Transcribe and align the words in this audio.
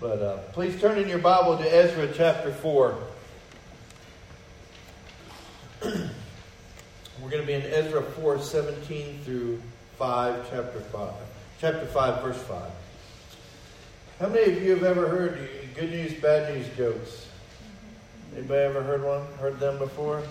But 0.00 0.22
uh, 0.22 0.36
please 0.52 0.80
turn 0.80 0.96
in 0.98 1.08
your 1.08 1.18
Bible 1.18 1.58
to 1.58 1.64
Ezra 1.64 2.08
chapter 2.14 2.52
4. 2.52 2.96
We're 5.82 7.30
going 7.30 7.40
to 7.40 7.46
be 7.46 7.54
in 7.54 7.62
Ezra 7.62 8.02
4 8.02 8.38
17 8.38 9.18
through 9.24 9.60
5, 9.98 10.50
chapter 10.50 10.80
5. 10.80 11.12
Chapter 11.60 11.86
5, 11.86 12.22
verse 12.22 12.40
5. 12.42 12.70
How 14.20 14.28
many 14.28 14.52
of 14.52 14.62
you 14.62 14.70
have 14.70 14.84
ever 14.84 15.08
heard 15.08 15.48
good 15.74 15.90
news, 15.90 16.12
bad 16.14 16.54
news 16.54 16.68
jokes? 16.76 17.26
Anybody 18.36 18.60
ever 18.60 18.84
heard 18.84 19.02
one? 19.02 19.26
Heard 19.40 19.58
them 19.58 19.78
before? 19.78 20.22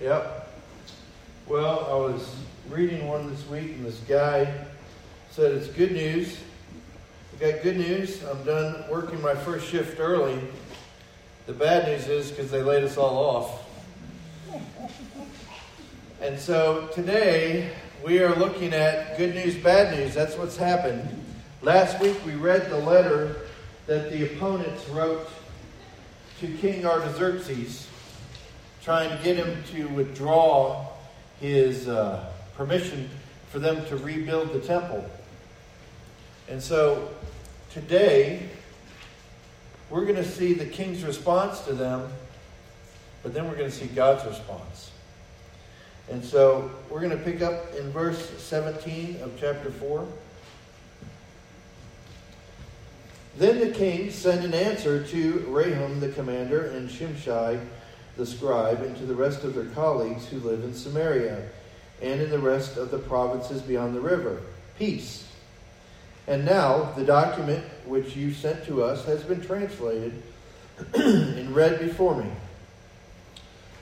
Yep. 0.00 0.50
Well, 1.46 1.86
I 1.90 1.94
was 1.94 2.34
reading 2.70 3.06
one 3.06 3.28
this 3.28 3.46
week, 3.48 3.72
and 3.72 3.84
this 3.84 4.00
guy 4.08 4.50
said 5.30 5.52
it's 5.52 5.68
good 5.68 5.92
news. 5.92 6.38
I 7.36 7.50
got 7.50 7.62
good 7.62 7.76
news. 7.76 8.22
I'm 8.24 8.42
done 8.44 8.82
working 8.88 9.20
my 9.20 9.34
first 9.34 9.68
shift 9.68 10.00
early. 10.00 10.38
The 11.46 11.52
bad 11.52 11.86
news 11.86 12.08
is 12.08 12.30
because 12.30 12.50
they 12.50 12.62
laid 12.62 12.82
us 12.82 12.96
all 12.96 13.18
off. 13.18 13.62
And 16.22 16.40
so 16.40 16.88
today 16.94 17.72
we 18.02 18.20
are 18.20 18.34
looking 18.34 18.72
at 18.72 19.18
good 19.18 19.34
news, 19.34 19.54
bad 19.54 19.98
news. 19.98 20.14
That's 20.14 20.34
what's 20.38 20.56
happened. 20.56 21.06
Last 21.60 22.00
week 22.00 22.16
we 22.24 22.32
read 22.32 22.70
the 22.70 22.78
letter 22.78 23.36
that 23.86 24.10
the 24.10 24.32
opponents 24.32 24.88
wrote 24.88 25.28
to 26.40 26.48
King 26.56 26.86
Artaxerxes, 26.86 27.86
trying 28.82 29.14
to 29.14 29.22
get 29.22 29.36
him 29.36 29.62
to 29.74 29.88
withdraw 29.88 30.86
his 31.38 31.86
uh, 31.86 32.32
permission 32.56 33.10
for 33.50 33.58
them 33.58 33.84
to 33.88 33.98
rebuild 33.98 34.54
the 34.54 34.60
temple. 34.60 35.04
And 36.48 36.62
so 36.62 37.10
today 37.76 38.40
we're 39.90 40.06
going 40.06 40.16
to 40.16 40.24
see 40.24 40.54
the 40.54 40.64
king's 40.64 41.04
response 41.04 41.60
to 41.60 41.74
them, 41.74 42.10
but 43.22 43.34
then 43.34 43.46
we're 43.46 43.54
going 43.54 43.70
to 43.70 43.76
see 43.76 43.84
God's 43.88 44.24
response. 44.24 44.92
And 46.10 46.24
so 46.24 46.70
we're 46.88 47.02
going 47.02 47.10
to 47.10 47.22
pick 47.22 47.42
up 47.42 47.74
in 47.74 47.90
verse 47.90 48.30
17 48.42 49.20
of 49.20 49.38
chapter 49.38 49.70
4. 49.70 50.08
Then 53.36 53.60
the 53.60 53.72
king 53.72 54.10
sent 54.10 54.42
an 54.42 54.54
answer 54.54 55.06
to 55.08 55.34
Rehum 55.46 56.00
the 56.00 56.08
commander 56.08 56.68
and 56.68 56.88
Shimshai 56.88 57.62
the 58.16 58.24
scribe 58.24 58.80
and 58.80 58.96
to 58.96 59.04
the 59.04 59.14
rest 59.14 59.44
of 59.44 59.54
their 59.54 59.66
colleagues 59.66 60.26
who 60.28 60.38
live 60.38 60.64
in 60.64 60.72
Samaria 60.72 61.46
and 62.00 62.22
in 62.22 62.30
the 62.30 62.38
rest 62.38 62.78
of 62.78 62.90
the 62.90 62.98
provinces 62.98 63.60
beyond 63.60 63.94
the 63.94 64.00
river. 64.00 64.40
Peace. 64.78 65.26
And 66.26 66.44
now 66.44 66.92
the 66.96 67.04
document 67.04 67.64
which 67.84 68.16
you 68.16 68.32
sent 68.32 68.64
to 68.66 68.82
us 68.82 69.04
has 69.04 69.22
been 69.22 69.40
translated 69.40 70.22
and 70.94 71.54
read 71.54 71.78
before 71.78 72.16
me. 72.16 72.30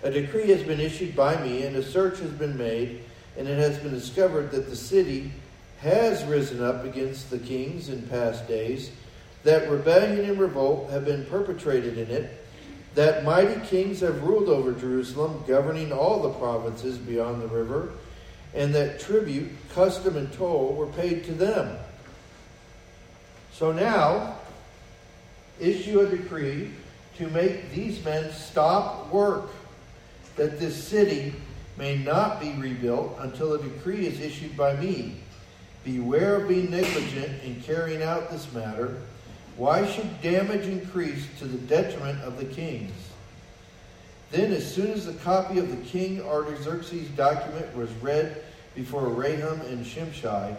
A 0.02 0.10
decree 0.10 0.48
has 0.50 0.62
been 0.62 0.80
issued 0.80 1.16
by 1.16 1.42
me, 1.42 1.64
and 1.64 1.74
a 1.76 1.82
search 1.82 2.18
has 2.18 2.30
been 2.30 2.58
made, 2.58 3.00
and 3.38 3.48
it 3.48 3.58
has 3.58 3.78
been 3.78 3.92
discovered 3.92 4.50
that 4.50 4.68
the 4.68 4.76
city 4.76 5.32
has 5.80 6.24
risen 6.24 6.62
up 6.62 6.84
against 6.84 7.30
the 7.30 7.38
kings 7.38 7.88
in 7.88 8.02
past 8.08 8.46
days, 8.46 8.90
that 9.44 9.70
rebellion 9.70 10.28
and 10.28 10.38
revolt 10.38 10.90
have 10.90 11.06
been 11.06 11.24
perpetrated 11.26 11.96
in 11.96 12.10
it, 12.10 12.44
that 12.94 13.24
mighty 13.24 13.60
kings 13.66 14.00
have 14.00 14.22
ruled 14.22 14.48
over 14.48 14.72
Jerusalem, 14.72 15.42
governing 15.46 15.90
all 15.92 16.22
the 16.22 16.38
provinces 16.38 16.98
beyond 16.98 17.40
the 17.40 17.48
river, 17.48 17.92
and 18.52 18.74
that 18.74 19.00
tribute, 19.00 19.50
custom, 19.70 20.16
and 20.16 20.32
toll 20.32 20.74
were 20.74 20.86
paid 20.86 21.24
to 21.24 21.32
them. 21.32 21.76
So 23.54 23.70
now, 23.70 24.34
issue 25.60 26.00
a 26.00 26.08
decree 26.08 26.72
to 27.18 27.28
make 27.28 27.70
these 27.70 28.04
men 28.04 28.32
stop 28.32 29.12
work 29.12 29.48
that 30.34 30.58
this 30.58 30.82
city 30.82 31.32
may 31.78 31.96
not 31.96 32.40
be 32.40 32.52
rebuilt 32.54 33.14
until 33.20 33.54
a 33.54 33.62
decree 33.62 34.06
is 34.06 34.20
issued 34.20 34.56
by 34.56 34.74
me. 34.74 35.18
Beware 35.84 36.36
of 36.36 36.48
being 36.48 36.68
negligent 36.68 37.44
in 37.44 37.62
carrying 37.62 38.02
out 38.02 38.28
this 38.28 38.52
matter. 38.52 39.00
Why 39.56 39.86
should 39.86 40.20
damage 40.20 40.66
increase 40.66 41.24
to 41.38 41.44
the 41.44 41.58
detriment 41.58 42.20
of 42.22 42.36
the 42.38 42.46
kings? 42.46 42.90
Then, 44.32 44.52
as 44.52 44.74
soon 44.74 44.90
as 44.90 45.06
the 45.06 45.12
copy 45.12 45.60
of 45.60 45.70
the 45.70 45.84
king 45.88 46.20
Artaxerxes' 46.22 47.08
document 47.10 47.76
was 47.76 47.92
read 48.02 48.42
before 48.74 49.02
Rehum 49.02 49.64
and 49.70 49.86
Shimshai, 49.86 50.56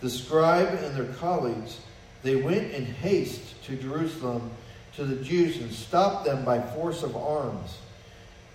the 0.00 0.08
scribe 0.08 0.68
and 0.82 0.96
their 0.96 1.12
colleagues, 1.16 1.80
they 2.24 2.36
went 2.36 2.72
in 2.72 2.86
haste 2.86 3.62
to 3.64 3.76
Jerusalem 3.76 4.50
to 4.96 5.04
the 5.04 5.22
Jews 5.22 5.58
and 5.58 5.70
stopped 5.70 6.24
them 6.24 6.44
by 6.44 6.60
force 6.60 7.02
of 7.02 7.14
arms. 7.14 7.76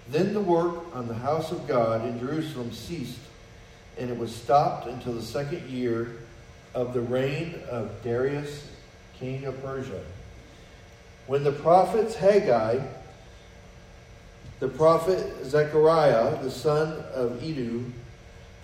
Then 0.10 0.34
the 0.34 0.42
work 0.42 0.96
on 0.96 1.08
the 1.08 1.14
house 1.14 1.52
of 1.52 1.68
God 1.68 2.04
in 2.04 2.20
Jerusalem 2.20 2.72
ceased, 2.72 3.20
and 3.98 4.10
it 4.10 4.18
was 4.18 4.36
stopped 4.36 4.88
until 4.88 5.14
the 5.14 5.22
second 5.22 5.70
year 5.70 6.16
of 6.74 6.96
the 6.96 7.02
reign 7.02 7.62
of 7.70 7.92
Darius, 8.04 8.68
king 9.20 9.46
of 9.46 9.62
Persia. 9.62 10.04
When 11.28 11.44
the 11.44 11.52
prophets 11.52 12.16
Haggai, 12.16 12.80
the 14.60 14.68
prophet 14.68 15.46
Zechariah, 15.46 16.42
the 16.42 16.50
son 16.50 17.04
of 17.14 17.44
Iddo, 17.44 17.86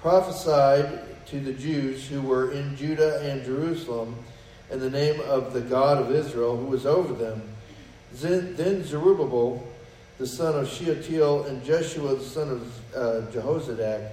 prophesied 0.01 1.27
to 1.27 1.39
the 1.39 1.53
Jews 1.53 2.07
who 2.07 2.23
were 2.23 2.51
in 2.51 2.75
Judah 2.75 3.21
and 3.21 3.45
Jerusalem 3.45 4.15
in 4.71 4.79
the 4.79 4.89
name 4.89 5.19
of 5.21 5.53
the 5.53 5.61
God 5.61 5.97
of 5.97 6.11
Israel 6.11 6.57
who 6.57 6.65
was 6.65 6.85
over 6.85 7.13
them, 7.13 7.41
then 8.13 8.83
Zerubbabel, 8.83 9.65
the 10.17 10.27
son 10.27 10.57
of 10.57 10.69
Shealtiel, 10.69 11.43
and 11.45 11.63
Jeshua, 11.63 12.15
the 12.15 12.23
son 12.23 12.49
of 12.49 12.95
uh, 12.95 13.31
Jehozadak, 13.31 14.11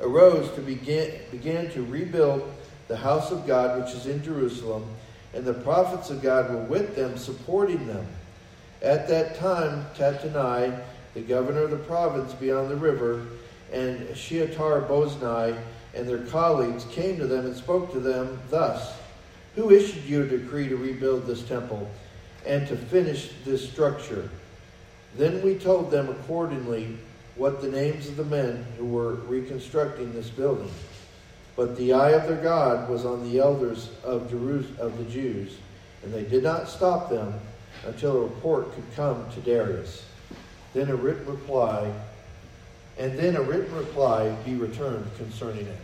arose 0.00 0.50
to 0.54 0.60
begin, 0.60 1.20
began 1.30 1.70
to 1.70 1.82
rebuild 1.84 2.52
the 2.88 2.96
house 2.96 3.30
of 3.30 3.46
God 3.46 3.80
which 3.80 3.94
is 3.94 4.06
in 4.06 4.22
Jerusalem, 4.22 4.84
and 5.32 5.44
the 5.44 5.54
prophets 5.54 6.10
of 6.10 6.22
God 6.22 6.50
were 6.50 6.64
with 6.64 6.96
them, 6.96 7.16
supporting 7.16 7.86
them. 7.86 8.06
At 8.82 9.08
that 9.08 9.36
time, 9.36 9.86
Tattenai, 9.96 10.82
the 11.14 11.22
governor 11.22 11.62
of 11.62 11.70
the 11.70 11.76
province 11.76 12.34
beyond 12.34 12.70
the 12.70 12.76
river, 12.76 13.26
and 13.72 14.00
Shethar-bozenai 14.08 15.56
and 15.94 16.08
their 16.08 16.26
colleagues 16.26 16.84
came 16.86 17.16
to 17.18 17.26
them 17.26 17.46
and 17.46 17.56
spoke 17.56 17.92
to 17.92 18.00
them 18.00 18.40
thus 18.50 18.94
Who 19.56 19.70
issued 19.70 20.04
you 20.04 20.22
a 20.22 20.26
decree 20.26 20.68
to 20.68 20.76
rebuild 20.76 21.26
this 21.26 21.42
temple 21.42 21.88
and 22.44 22.66
to 22.68 22.76
finish 22.76 23.30
this 23.44 23.68
structure? 23.68 24.28
Then 25.16 25.42
we 25.42 25.54
told 25.56 25.90
them 25.90 26.08
accordingly 26.08 26.98
what 27.36 27.60
the 27.60 27.70
names 27.70 28.08
of 28.08 28.16
the 28.16 28.24
men 28.24 28.64
who 28.78 28.86
were 28.86 29.14
reconstructing 29.14 30.12
this 30.12 30.28
building. 30.28 30.70
But 31.56 31.76
the 31.76 31.92
eye 31.92 32.10
of 32.10 32.26
their 32.26 32.42
God 32.42 32.88
was 32.88 33.04
on 33.04 33.30
the 33.30 33.38
elders 33.38 33.90
of, 34.02 34.32
of 34.32 34.98
the 34.98 35.04
Jews, 35.04 35.56
and 36.02 36.12
they 36.12 36.24
did 36.24 36.42
not 36.42 36.68
stop 36.68 37.08
them 37.08 37.34
until 37.86 38.16
a 38.16 38.22
report 38.22 38.74
could 38.74 38.84
come 38.96 39.24
to 39.32 39.40
Darius. 39.40 40.04
Then 40.72 40.90
a 40.90 40.96
written 40.96 41.26
reply, 41.26 41.92
and 42.98 43.16
then 43.16 43.36
a 43.36 43.42
written 43.42 43.72
reply 43.76 44.34
be 44.44 44.54
returned 44.54 45.06
concerning 45.16 45.66
it. 45.66 45.80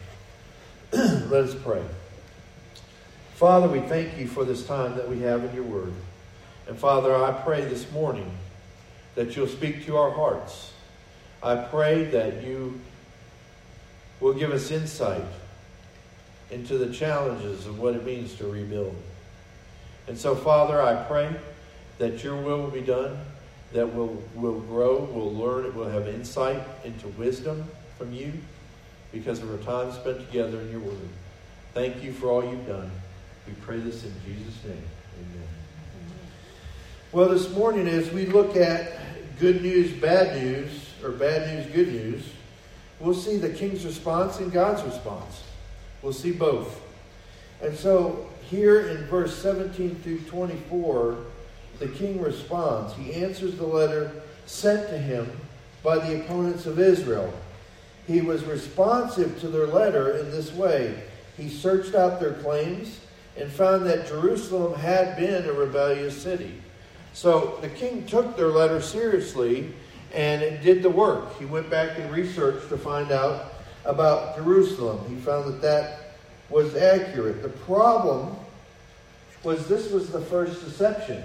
Let 1.30 1.44
us 1.44 1.54
pray. 1.54 1.82
Father, 3.40 3.68
we 3.68 3.80
thank 3.80 4.18
you 4.18 4.26
for 4.26 4.44
this 4.44 4.66
time 4.66 4.96
that 4.96 5.08
we 5.08 5.20
have 5.20 5.42
in 5.42 5.54
your 5.54 5.64
word. 5.64 5.94
And 6.68 6.76
Father, 6.76 7.16
I 7.16 7.32
pray 7.32 7.62
this 7.62 7.90
morning 7.90 8.30
that 9.14 9.34
you'll 9.34 9.46
speak 9.46 9.86
to 9.86 9.96
our 9.96 10.10
hearts. 10.10 10.74
I 11.42 11.56
pray 11.56 12.04
that 12.04 12.44
you 12.44 12.78
will 14.20 14.34
give 14.34 14.50
us 14.50 14.70
insight 14.70 15.24
into 16.50 16.76
the 16.76 16.92
challenges 16.92 17.64
of 17.64 17.78
what 17.78 17.94
it 17.94 18.04
means 18.04 18.34
to 18.34 18.46
rebuild. 18.46 18.94
And 20.06 20.18
so, 20.18 20.34
Father, 20.34 20.82
I 20.82 21.02
pray 21.04 21.34
that 21.96 22.22
your 22.22 22.36
will 22.36 22.60
will 22.60 22.70
be 22.70 22.82
done, 22.82 23.18
that 23.72 23.86
we'll, 23.86 24.22
we'll 24.34 24.60
grow, 24.60 25.08
we'll 25.10 25.34
learn, 25.34 25.74
we'll 25.74 25.88
have 25.88 26.08
insight 26.08 26.62
into 26.84 27.08
wisdom 27.08 27.64
from 27.96 28.12
you 28.12 28.34
because 29.12 29.42
of 29.42 29.50
our 29.50 29.64
time 29.64 29.94
spent 29.94 30.20
together 30.26 30.60
in 30.60 30.70
your 30.70 30.80
word. 30.80 31.08
Thank 31.72 32.02
you 32.02 32.12
for 32.12 32.28
all 32.28 32.44
you've 32.44 32.66
done. 32.66 32.90
We 33.46 33.52
pray 33.62 33.78
this 33.78 34.04
in 34.04 34.12
Jesus' 34.26 34.64
name. 34.64 34.84
Amen. 35.18 35.48
Well, 37.12 37.28
this 37.28 37.50
morning, 37.50 37.88
as 37.88 38.10
we 38.10 38.26
look 38.26 38.56
at 38.56 38.92
good 39.38 39.62
news, 39.62 39.92
bad 39.92 40.40
news, 40.40 40.90
or 41.02 41.10
bad 41.10 41.48
news, 41.48 41.74
good 41.74 41.88
news, 41.88 42.24
we'll 43.00 43.14
see 43.14 43.36
the 43.36 43.50
king's 43.50 43.84
response 43.84 44.38
and 44.38 44.52
God's 44.52 44.82
response. 44.82 45.42
We'll 46.02 46.12
see 46.12 46.32
both. 46.32 46.80
And 47.62 47.76
so, 47.76 48.28
here 48.48 48.88
in 48.88 49.06
verse 49.06 49.36
17 49.38 49.96
through 49.96 50.20
24, 50.20 51.18
the 51.78 51.88
king 51.88 52.20
responds. 52.20 52.94
He 52.94 53.14
answers 53.14 53.56
the 53.56 53.66
letter 53.66 54.12
sent 54.46 54.88
to 54.90 54.98
him 54.98 55.30
by 55.82 55.98
the 55.98 56.20
opponents 56.20 56.66
of 56.66 56.78
Israel. 56.78 57.32
He 58.06 58.20
was 58.20 58.44
responsive 58.44 59.40
to 59.40 59.48
their 59.48 59.66
letter 59.66 60.18
in 60.18 60.30
this 60.30 60.52
way. 60.52 61.02
He 61.36 61.48
searched 61.48 61.94
out 61.94 62.20
their 62.20 62.34
claims 62.34 63.00
and 63.40 63.50
found 63.50 63.86
that 63.86 64.06
Jerusalem 64.06 64.78
had 64.78 65.16
been 65.16 65.46
a 65.46 65.52
rebellious 65.52 66.20
city. 66.20 66.60
So 67.12 67.58
the 67.60 67.68
king 67.68 68.06
took 68.06 68.36
their 68.36 68.48
letter 68.48 68.80
seriously 68.80 69.72
and 70.14 70.42
it 70.42 70.62
did 70.62 70.82
the 70.82 70.90
work. 70.90 71.38
He 71.38 71.46
went 71.46 71.70
back 71.70 71.98
and 71.98 72.10
researched 72.12 72.68
to 72.68 72.76
find 72.76 73.10
out 73.10 73.54
about 73.84 74.36
Jerusalem. 74.36 75.04
He 75.08 75.16
found 75.16 75.48
that 75.48 75.62
that 75.62 76.16
was 76.50 76.76
accurate. 76.76 77.42
The 77.42 77.48
problem 77.48 78.36
was 79.42 79.66
this 79.66 79.90
was 79.90 80.10
the 80.10 80.20
first 80.20 80.62
deception. 80.64 81.22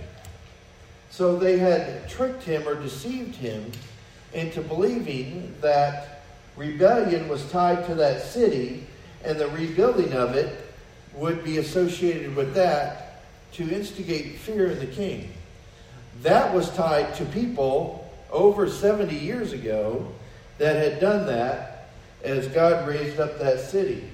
So 1.10 1.38
they 1.38 1.58
had 1.58 2.08
tricked 2.08 2.44
him 2.44 2.68
or 2.68 2.76
deceived 2.76 3.36
him 3.36 3.72
into 4.34 4.62
believing 4.62 5.54
that 5.62 6.24
rebellion 6.56 7.28
was 7.28 7.50
tied 7.52 7.86
to 7.88 7.96
that 7.96 8.22
city 8.22 8.86
and 9.24 9.38
the 9.40 9.48
rebuilding 9.50 10.14
of 10.14 10.36
it 10.36 10.65
would 11.16 11.44
be 11.44 11.58
associated 11.58 12.36
with 12.36 12.54
that 12.54 13.24
to 13.54 13.64
instigate 13.70 14.38
fear 14.38 14.68
in 14.68 14.80
the 14.80 14.86
king. 14.86 15.32
That 16.22 16.54
was 16.54 16.70
tied 16.76 17.16
to 17.16 17.26
people 17.26 18.12
over 18.32 18.70
70 18.70 19.16
years 19.16 19.54
ago 19.54 20.12
that 20.58 20.76
had 20.76 21.00
done 21.00 21.26
that 21.28 21.90
as 22.24 22.48
God 22.48 22.88
raised 22.88 23.20
up 23.20 23.40
that 23.40 23.60
city. 23.60 24.10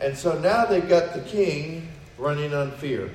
And 0.00 0.16
so 0.16 0.38
now 0.38 0.64
they've 0.64 0.88
got 0.88 1.12
the 1.12 1.20
king 1.20 1.88
running 2.16 2.54
on 2.54 2.70
fear. 2.72 3.10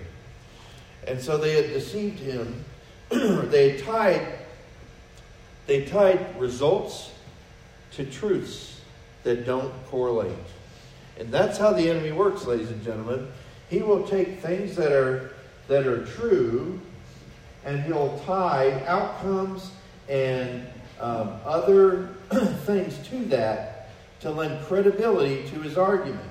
And 1.07 1.19
so 1.19 1.37
they 1.37 1.53
had 1.53 1.73
deceived 1.73 2.19
him. 2.19 2.63
they 3.09 3.77
tied 3.81 4.39
they 5.67 5.85
tied 5.85 6.39
results 6.39 7.11
to 7.93 8.05
truths 8.05 8.79
that 9.23 9.45
don't 9.45 9.73
correlate. 9.87 10.31
And 11.17 11.31
that's 11.31 11.57
how 11.57 11.71
the 11.73 11.89
enemy 11.89 12.11
works, 12.11 12.45
ladies 12.45 12.69
and 12.69 12.83
gentlemen. 12.83 13.27
He 13.69 13.81
will 13.81 14.07
take 14.07 14.39
things 14.39 14.75
that 14.75 14.91
are 14.91 15.31
that 15.67 15.87
are 15.87 16.05
true 16.05 16.79
and 17.63 17.81
he'll 17.83 18.19
tie 18.19 18.83
outcomes 18.85 19.71
and 20.07 20.67
um, 20.99 21.33
other 21.43 22.09
things 22.65 22.97
to 23.09 23.25
that 23.25 23.89
to 24.21 24.29
lend 24.29 24.63
credibility 24.65 25.47
to 25.49 25.59
his 25.61 25.77
argument. 25.77 26.29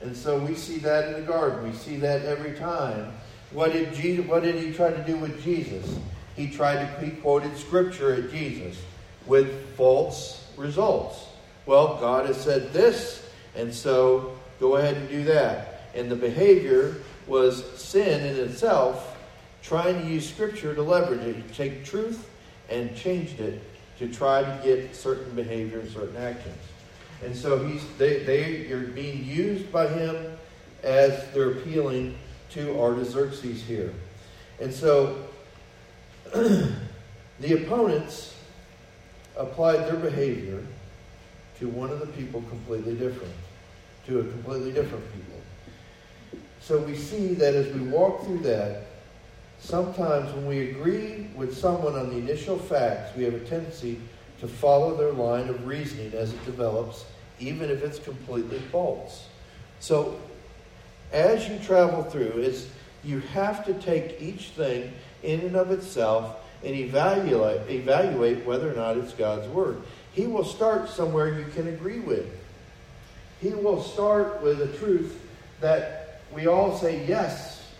And 0.00 0.16
so 0.16 0.38
we 0.38 0.54
see 0.54 0.78
that 0.78 1.08
in 1.08 1.14
the 1.14 1.26
garden. 1.26 1.62
We 1.64 1.76
see 1.76 1.96
that 1.96 2.24
every 2.24 2.56
time. 2.56 3.12
What 3.50 3.72
did 3.72 3.92
Jesus, 3.94 4.26
what 4.26 4.42
did 4.42 4.56
he 4.56 4.72
try 4.72 4.90
to 4.90 5.04
do 5.04 5.16
with 5.16 5.42
Jesus? 5.44 5.98
He 6.34 6.48
tried 6.48 6.76
to 6.76 7.04
he 7.04 7.12
quoted 7.12 7.56
scripture 7.56 8.14
at 8.14 8.30
Jesus 8.30 8.80
with 9.26 9.76
false 9.76 10.48
results. 10.56 11.26
Well, 11.66 11.98
God 12.00 12.26
has 12.26 12.40
said 12.40 12.72
this, 12.72 13.21
and 13.54 13.72
so 13.72 14.38
go 14.60 14.76
ahead 14.76 14.96
and 14.96 15.08
do 15.08 15.24
that. 15.24 15.90
And 15.94 16.10
the 16.10 16.16
behavior 16.16 16.96
was 17.26 17.64
sin 17.80 18.24
in 18.24 18.36
itself, 18.36 19.16
trying 19.62 20.00
to 20.00 20.08
use 20.08 20.28
scripture 20.28 20.74
to 20.74 20.82
leverage 20.82 21.20
it. 21.20 21.54
Take 21.54 21.84
truth 21.84 22.28
and 22.68 22.96
changed 22.96 23.40
it 23.40 23.62
to 23.98 24.08
try 24.08 24.42
to 24.42 24.60
get 24.64 24.96
certain 24.96 25.34
behavior 25.34 25.80
and 25.80 25.90
certain 25.90 26.16
actions. 26.16 26.58
And 27.24 27.36
so 27.36 27.64
he's 27.64 27.84
they, 27.98 28.24
they 28.24 28.72
are 28.72 28.80
being 28.80 29.24
used 29.24 29.70
by 29.70 29.86
him 29.86 30.36
as 30.82 31.30
they're 31.32 31.52
appealing 31.52 32.16
to 32.50 32.78
Artaxerxes 32.80 33.62
here. 33.62 33.94
And 34.60 34.72
so 34.72 35.24
the 36.32 36.72
opponents 37.40 38.34
applied 39.36 39.86
their 39.86 39.96
behavior 39.96 40.62
to 41.58 41.68
one 41.68 41.90
of 41.90 42.00
the 42.00 42.06
people 42.06 42.42
completely 42.42 42.94
different, 42.94 43.32
to 44.06 44.20
a 44.20 44.24
completely 44.24 44.72
different 44.72 45.04
people. 45.12 45.40
So 46.60 46.78
we 46.78 46.96
see 46.96 47.34
that 47.34 47.54
as 47.54 47.72
we 47.74 47.80
walk 47.80 48.24
through 48.24 48.40
that, 48.40 48.86
sometimes 49.58 50.32
when 50.32 50.46
we 50.46 50.70
agree 50.70 51.28
with 51.34 51.56
someone 51.56 51.94
on 51.94 52.10
the 52.10 52.16
initial 52.16 52.58
facts, 52.58 53.16
we 53.16 53.24
have 53.24 53.34
a 53.34 53.40
tendency 53.40 54.00
to 54.40 54.48
follow 54.48 54.96
their 54.96 55.12
line 55.12 55.48
of 55.48 55.66
reasoning 55.66 56.12
as 56.14 56.32
it 56.32 56.44
develops, 56.44 57.04
even 57.38 57.70
if 57.70 57.82
it's 57.82 57.98
completely 57.98 58.58
false. 58.70 59.26
So 59.80 60.20
as 61.12 61.48
you 61.48 61.58
travel 61.58 62.02
through, 62.02 62.38
is 62.38 62.68
you 63.04 63.20
have 63.20 63.64
to 63.66 63.74
take 63.74 64.20
each 64.20 64.50
thing 64.50 64.92
in 65.22 65.40
and 65.40 65.56
of 65.56 65.70
itself 65.70 66.36
and 66.64 66.74
evaluate, 66.74 67.68
evaluate 67.68 68.44
whether 68.44 68.70
or 68.70 68.74
not 68.74 68.96
it's 68.96 69.12
God's 69.12 69.48
Word. 69.48 69.82
He 70.12 70.26
will 70.26 70.44
start 70.44 70.88
somewhere 70.88 71.38
you 71.38 71.46
can 71.46 71.68
agree 71.68 72.00
with. 72.00 72.26
He 73.42 73.50
will 73.50 73.82
start 73.82 74.40
with 74.40 74.60
a 74.62 74.68
truth 74.78 75.20
that 75.60 76.20
we 76.32 76.46
all 76.46 76.78
say, 76.78 77.04
yes. 77.06 77.72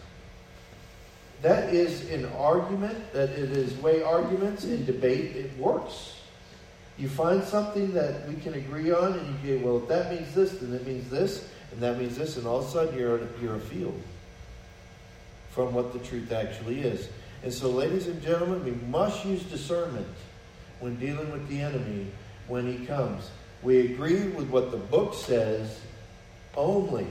That 1.41 1.73
is 1.73 2.11
an 2.11 2.27
argument, 2.37 3.13
that 3.13 3.31
it 3.31 3.57
is 3.57 3.73
way 3.79 4.03
arguments 4.03 4.65
in 4.65 4.85
debate, 4.85 5.37
it 5.37 5.57
works. 5.57 6.17
You 6.99 7.09
find 7.09 7.45
something 7.45 7.93
that 7.95 8.29
we 8.29 8.35
can 8.35 8.55
agree 8.55 8.91
on, 8.93 9.15
and 9.15 9.45
you 9.45 9.59
go, 9.59 9.67
well, 9.67 9.83
if 9.83 9.89
that 9.89 10.13
means 10.13 10.35
this, 10.35 10.53
then 10.53 10.73
it 10.73 10.85
means 10.85 11.09
this, 11.09 11.49
and 11.71 11.81
that 11.81 11.97
means 11.99 12.19
this, 12.19 12.37
and 12.37 12.47
all 12.47 12.59
of 12.59 12.67
a 12.67 12.71
sudden 12.71 12.99
you're, 12.99 13.21
you're 13.41 13.57
afield 13.57 14.01
from 15.51 15.75
what 15.75 15.93
the 15.93 15.99
truth 16.01 16.33
actually 16.33 16.81
is. 16.81 17.09
And 17.45 17.53
so, 17.53 17.71
ladies 17.71 18.09
and 18.09 18.21
gentlemen, 18.21 18.65
we 18.65 18.73
must 18.89 19.25
use 19.25 19.43
discernment 19.45 20.07
when 20.81 20.97
dealing 20.97 21.31
with 21.31 21.49
the 21.49 21.61
enemy 21.61 22.09
when 22.49 22.67
he 22.67 22.85
comes. 22.85 23.31
We 23.63 23.93
agree 23.93 24.25
with 24.29 24.49
what 24.49 24.71
the 24.71 24.77
book 24.77 25.15
says 25.15 25.81
only, 26.57 27.07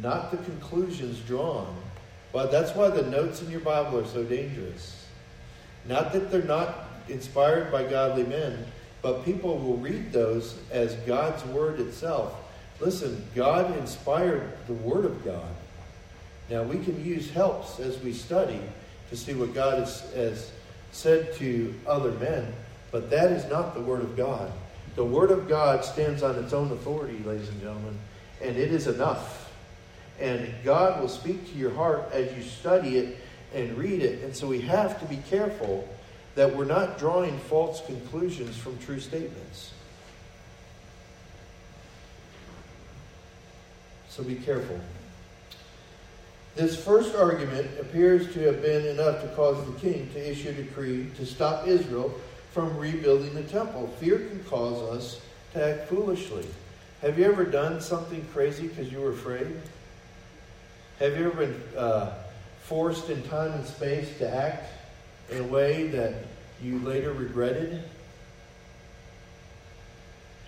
not 0.00 0.30
the 0.30 0.38
conclusions 0.38 1.20
drawn. 1.20 1.74
But 2.32 2.50
that's 2.50 2.74
why 2.74 2.90
the 2.90 3.02
notes 3.02 3.40
in 3.40 3.50
your 3.50 3.60
Bible 3.60 3.98
are 3.98 4.06
so 4.06 4.24
dangerous. 4.24 5.06
Not 5.86 6.12
that 6.12 6.30
they're 6.30 6.42
not 6.42 6.88
inspired 7.08 7.70
by 7.70 7.84
godly 7.84 8.24
men, 8.24 8.66
but 9.00 9.24
people 9.24 9.58
will 9.58 9.76
read 9.76 10.12
those 10.12 10.58
as 10.70 10.94
God's 11.06 11.44
word 11.46 11.80
itself. 11.80 12.34
Listen, 12.80 13.24
God 13.34 13.76
inspired 13.78 14.50
the 14.66 14.74
word 14.74 15.04
of 15.04 15.24
God. 15.24 15.54
Now 16.50 16.62
we 16.62 16.78
can 16.84 17.02
use 17.04 17.30
helps 17.30 17.78
as 17.80 17.98
we 18.00 18.12
study 18.12 18.60
to 19.10 19.16
see 19.16 19.34
what 19.34 19.54
God 19.54 19.78
has, 19.78 20.00
has 20.14 20.50
said 20.92 21.34
to 21.34 21.74
other 21.86 22.12
men, 22.12 22.52
but 22.90 23.10
that 23.10 23.32
is 23.32 23.48
not 23.50 23.74
the 23.74 23.80
Word 23.80 24.02
of 24.02 24.16
God. 24.16 24.50
The 24.96 25.04
Word 25.04 25.30
of 25.30 25.46
God 25.46 25.84
stands 25.84 26.22
on 26.22 26.42
its 26.42 26.54
own 26.54 26.72
authority, 26.72 27.18
ladies 27.22 27.50
and 27.50 27.60
gentlemen, 27.60 27.98
and 28.42 28.56
it 28.56 28.72
is 28.72 28.86
enough. 28.86 29.52
And 30.18 30.52
God 30.64 31.00
will 31.00 31.10
speak 31.10 31.52
to 31.52 31.58
your 31.58 31.72
heart 31.74 32.08
as 32.12 32.34
you 32.34 32.42
study 32.42 32.96
it 32.96 33.18
and 33.54 33.76
read 33.76 34.02
it. 34.02 34.24
And 34.24 34.34
so 34.34 34.46
we 34.48 34.62
have 34.62 34.98
to 35.00 35.06
be 35.06 35.18
careful 35.28 35.86
that 36.34 36.56
we're 36.56 36.64
not 36.64 36.98
drawing 36.98 37.38
false 37.40 37.84
conclusions 37.84 38.56
from 38.56 38.78
true 38.78 38.98
statements. 38.98 39.72
So 44.08 44.22
be 44.22 44.36
careful. 44.36 44.80
This 46.54 46.82
first 46.82 47.14
argument 47.14 47.68
appears 47.78 48.32
to 48.32 48.40
have 48.46 48.62
been 48.62 48.86
enough 48.86 49.20
to 49.20 49.28
cause 49.36 49.62
the 49.66 49.78
king 49.78 50.08
to 50.14 50.30
issue 50.30 50.48
a 50.48 50.52
decree 50.52 51.10
to 51.18 51.26
stop 51.26 51.66
Israel 51.66 52.18
from 52.56 52.74
rebuilding 52.78 53.34
the 53.34 53.42
temple. 53.42 53.86
Fear 54.00 54.18
can 54.18 54.42
cause 54.44 54.80
us 54.96 55.20
to 55.52 55.62
act 55.62 55.90
foolishly. 55.90 56.46
Have 57.02 57.18
you 57.18 57.26
ever 57.26 57.44
done 57.44 57.82
something 57.82 58.26
crazy 58.32 58.68
because 58.68 58.90
you 58.90 58.98
were 58.98 59.10
afraid? 59.10 59.54
Have 60.98 61.18
you 61.18 61.26
ever 61.26 61.46
been 61.46 61.62
uh, 61.76 62.14
forced 62.62 63.10
in 63.10 63.22
time 63.24 63.52
and 63.52 63.66
space 63.66 64.08
to 64.18 64.34
act 64.34 64.72
in 65.30 65.40
a 65.40 65.42
way 65.42 65.88
that 65.88 66.14
you 66.62 66.78
later 66.78 67.12
regretted? 67.12 67.82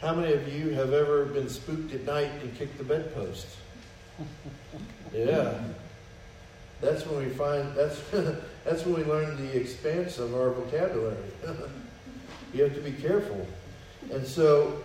How 0.00 0.14
many 0.14 0.32
of 0.32 0.50
you 0.50 0.70
have 0.70 0.94
ever 0.94 1.26
been 1.26 1.50
spooked 1.50 1.92
at 1.92 2.06
night 2.06 2.30
and 2.40 2.56
kicked 2.56 2.78
the 2.78 2.84
bedpost? 2.84 3.46
Yeah. 5.14 5.58
That's 6.82 7.06
when 7.06 7.24
we 7.24 7.30
find 7.30 7.74
that's 7.74 7.98
that's 8.64 8.84
when 8.84 8.96
we 8.96 9.04
learn 9.04 9.36
the 9.38 9.56
expanse 9.56 10.18
of 10.18 10.34
our 10.34 10.50
vocabulary. 10.50 11.16
you 12.52 12.62
have 12.62 12.74
to 12.74 12.80
be 12.80 12.92
careful. 12.92 13.46
And 14.12 14.26
so 14.26 14.82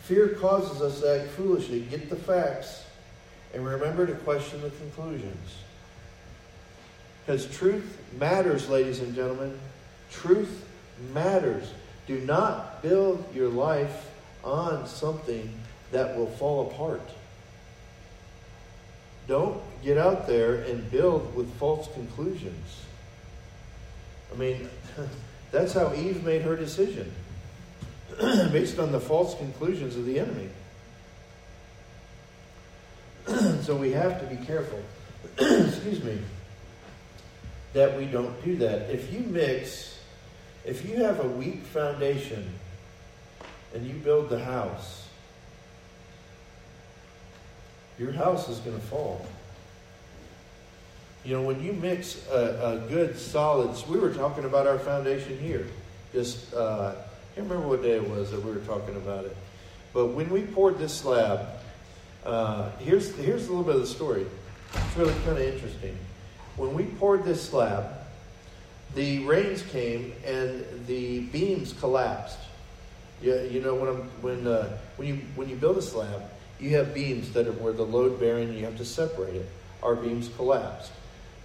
fear 0.00 0.28
causes 0.28 0.82
us 0.82 1.00
to 1.00 1.20
act 1.20 1.30
foolishly. 1.30 1.80
Get 1.82 2.10
the 2.10 2.16
facts 2.16 2.84
and 3.54 3.64
remember 3.64 4.06
to 4.06 4.14
question 4.14 4.60
the 4.60 4.70
conclusions. 4.70 5.56
Because 7.24 7.46
truth 7.56 7.98
matters, 8.18 8.68
ladies 8.68 9.00
and 9.00 9.14
gentlemen. 9.14 9.58
Truth 10.10 10.64
matters. 11.12 11.72
Do 12.06 12.20
not 12.20 12.82
build 12.82 13.24
your 13.34 13.48
life 13.48 14.10
on 14.44 14.86
something 14.86 15.52
that 15.90 16.16
will 16.16 16.30
fall 16.30 16.70
apart. 16.70 17.02
Don't 19.26 19.60
get 19.82 19.98
out 19.98 20.28
there 20.28 20.62
and 20.62 20.88
build 20.90 21.34
with 21.34 21.52
false 21.54 21.88
conclusions. 21.94 22.82
I 24.32 24.36
mean, 24.36 24.68
that's 25.56 25.72
how 25.72 25.94
Eve 25.94 26.22
made 26.22 26.42
her 26.42 26.54
decision, 26.54 27.10
based 28.20 28.78
on 28.78 28.92
the 28.92 29.00
false 29.00 29.34
conclusions 29.36 29.96
of 29.96 30.04
the 30.04 30.20
enemy. 30.20 30.50
so 33.62 33.74
we 33.74 33.90
have 33.92 34.20
to 34.20 34.26
be 34.26 34.44
careful. 34.44 34.80
excuse 35.38 36.04
me, 36.04 36.18
that 37.72 37.96
we 37.96 38.04
don't 38.04 38.44
do 38.44 38.56
that. 38.56 38.90
If 38.90 39.10
you 39.10 39.20
mix, 39.20 39.98
if 40.66 40.86
you 40.86 41.02
have 41.02 41.24
a 41.24 41.28
weak 41.28 41.62
foundation 41.62 42.46
and 43.74 43.86
you 43.86 43.94
build 43.94 44.28
the 44.28 44.44
house, 44.44 45.08
your 47.98 48.12
house 48.12 48.50
is 48.50 48.58
going 48.58 48.78
to 48.78 48.86
fall. 48.88 49.24
You 51.26 51.34
know, 51.34 51.42
when 51.42 51.60
you 51.60 51.72
mix 51.72 52.24
a, 52.28 52.84
a 52.84 52.88
good 52.88 53.18
solid, 53.18 53.76
we 53.88 53.98
were 53.98 54.14
talking 54.14 54.44
about 54.44 54.68
our 54.68 54.78
foundation 54.78 55.36
here. 55.38 55.66
Just, 56.12 56.54
uh, 56.54 56.94
I 56.94 57.34
can't 57.34 57.48
remember 57.48 57.66
what 57.66 57.82
day 57.82 57.96
it 57.96 58.08
was 58.08 58.30
that 58.30 58.44
we 58.44 58.52
were 58.52 58.60
talking 58.60 58.94
about 58.94 59.24
it. 59.24 59.36
But 59.92 60.06
when 60.14 60.30
we 60.30 60.42
poured 60.42 60.78
this 60.78 60.94
slab, 60.94 61.48
uh, 62.24 62.70
here's, 62.78 63.12
here's 63.16 63.48
a 63.48 63.50
little 63.50 63.64
bit 63.64 63.74
of 63.74 63.80
the 63.80 63.88
story. 63.88 64.24
It's 64.72 64.96
really 64.96 65.14
kind 65.24 65.36
of 65.36 65.40
interesting. 65.40 65.98
When 66.56 66.74
we 66.74 66.84
poured 66.84 67.24
this 67.24 67.42
slab, 67.42 67.86
the 68.94 69.24
rains 69.24 69.62
came 69.62 70.12
and 70.24 70.64
the 70.86 71.20
beams 71.20 71.72
collapsed. 71.72 72.38
You, 73.20 73.34
you 73.50 73.60
know 73.60 73.74
when 73.74 73.88
I'm, 73.88 74.02
when 74.22 74.46
uh, 74.46 74.78
when 74.96 75.08
you 75.08 75.20
when 75.34 75.48
you 75.48 75.56
build 75.56 75.78
a 75.78 75.82
slab, 75.82 76.22
you 76.60 76.76
have 76.76 76.94
beams 76.94 77.32
that 77.32 77.46
are 77.46 77.52
where 77.52 77.72
the 77.72 77.84
load 77.84 78.20
bearing 78.20 78.52
you 78.52 78.64
have 78.64 78.76
to 78.76 78.84
separate 78.84 79.34
it. 79.34 79.48
Our 79.82 79.96
beams 79.96 80.28
collapsed, 80.36 80.92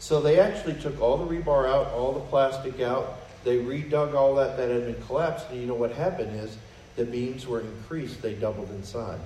so 0.01 0.19
they 0.19 0.39
actually 0.39 0.73
took 0.73 0.99
all 0.99 1.15
the 1.15 1.31
rebar 1.31 1.69
out, 1.69 1.93
all 1.93 2.11
the 2.11 2.21
plastic 2.21 2.81
out. 2.81 3.19
They 3.43 3.57
redug 3.57 4.15
all 4.15 4.33
that 4.33 4.57
that 4.57 4.67
had 4.71 4.85
been 4.85 5.03
collapsed, 5.05 5.45
and 5.51 5.61
you 5.61 5.67
know 5.67 5.75
what 5.75 5.91
happened 5.91 6.39
is 6.39 6.57
the 6.95 7.05
beams 7.05 7.45
were 7.45 7.59
increased; 7.59 8.19
they 8.19 8.33
doubled 8.33 8.71
in 8.71 8.83
size. 8.83 9.19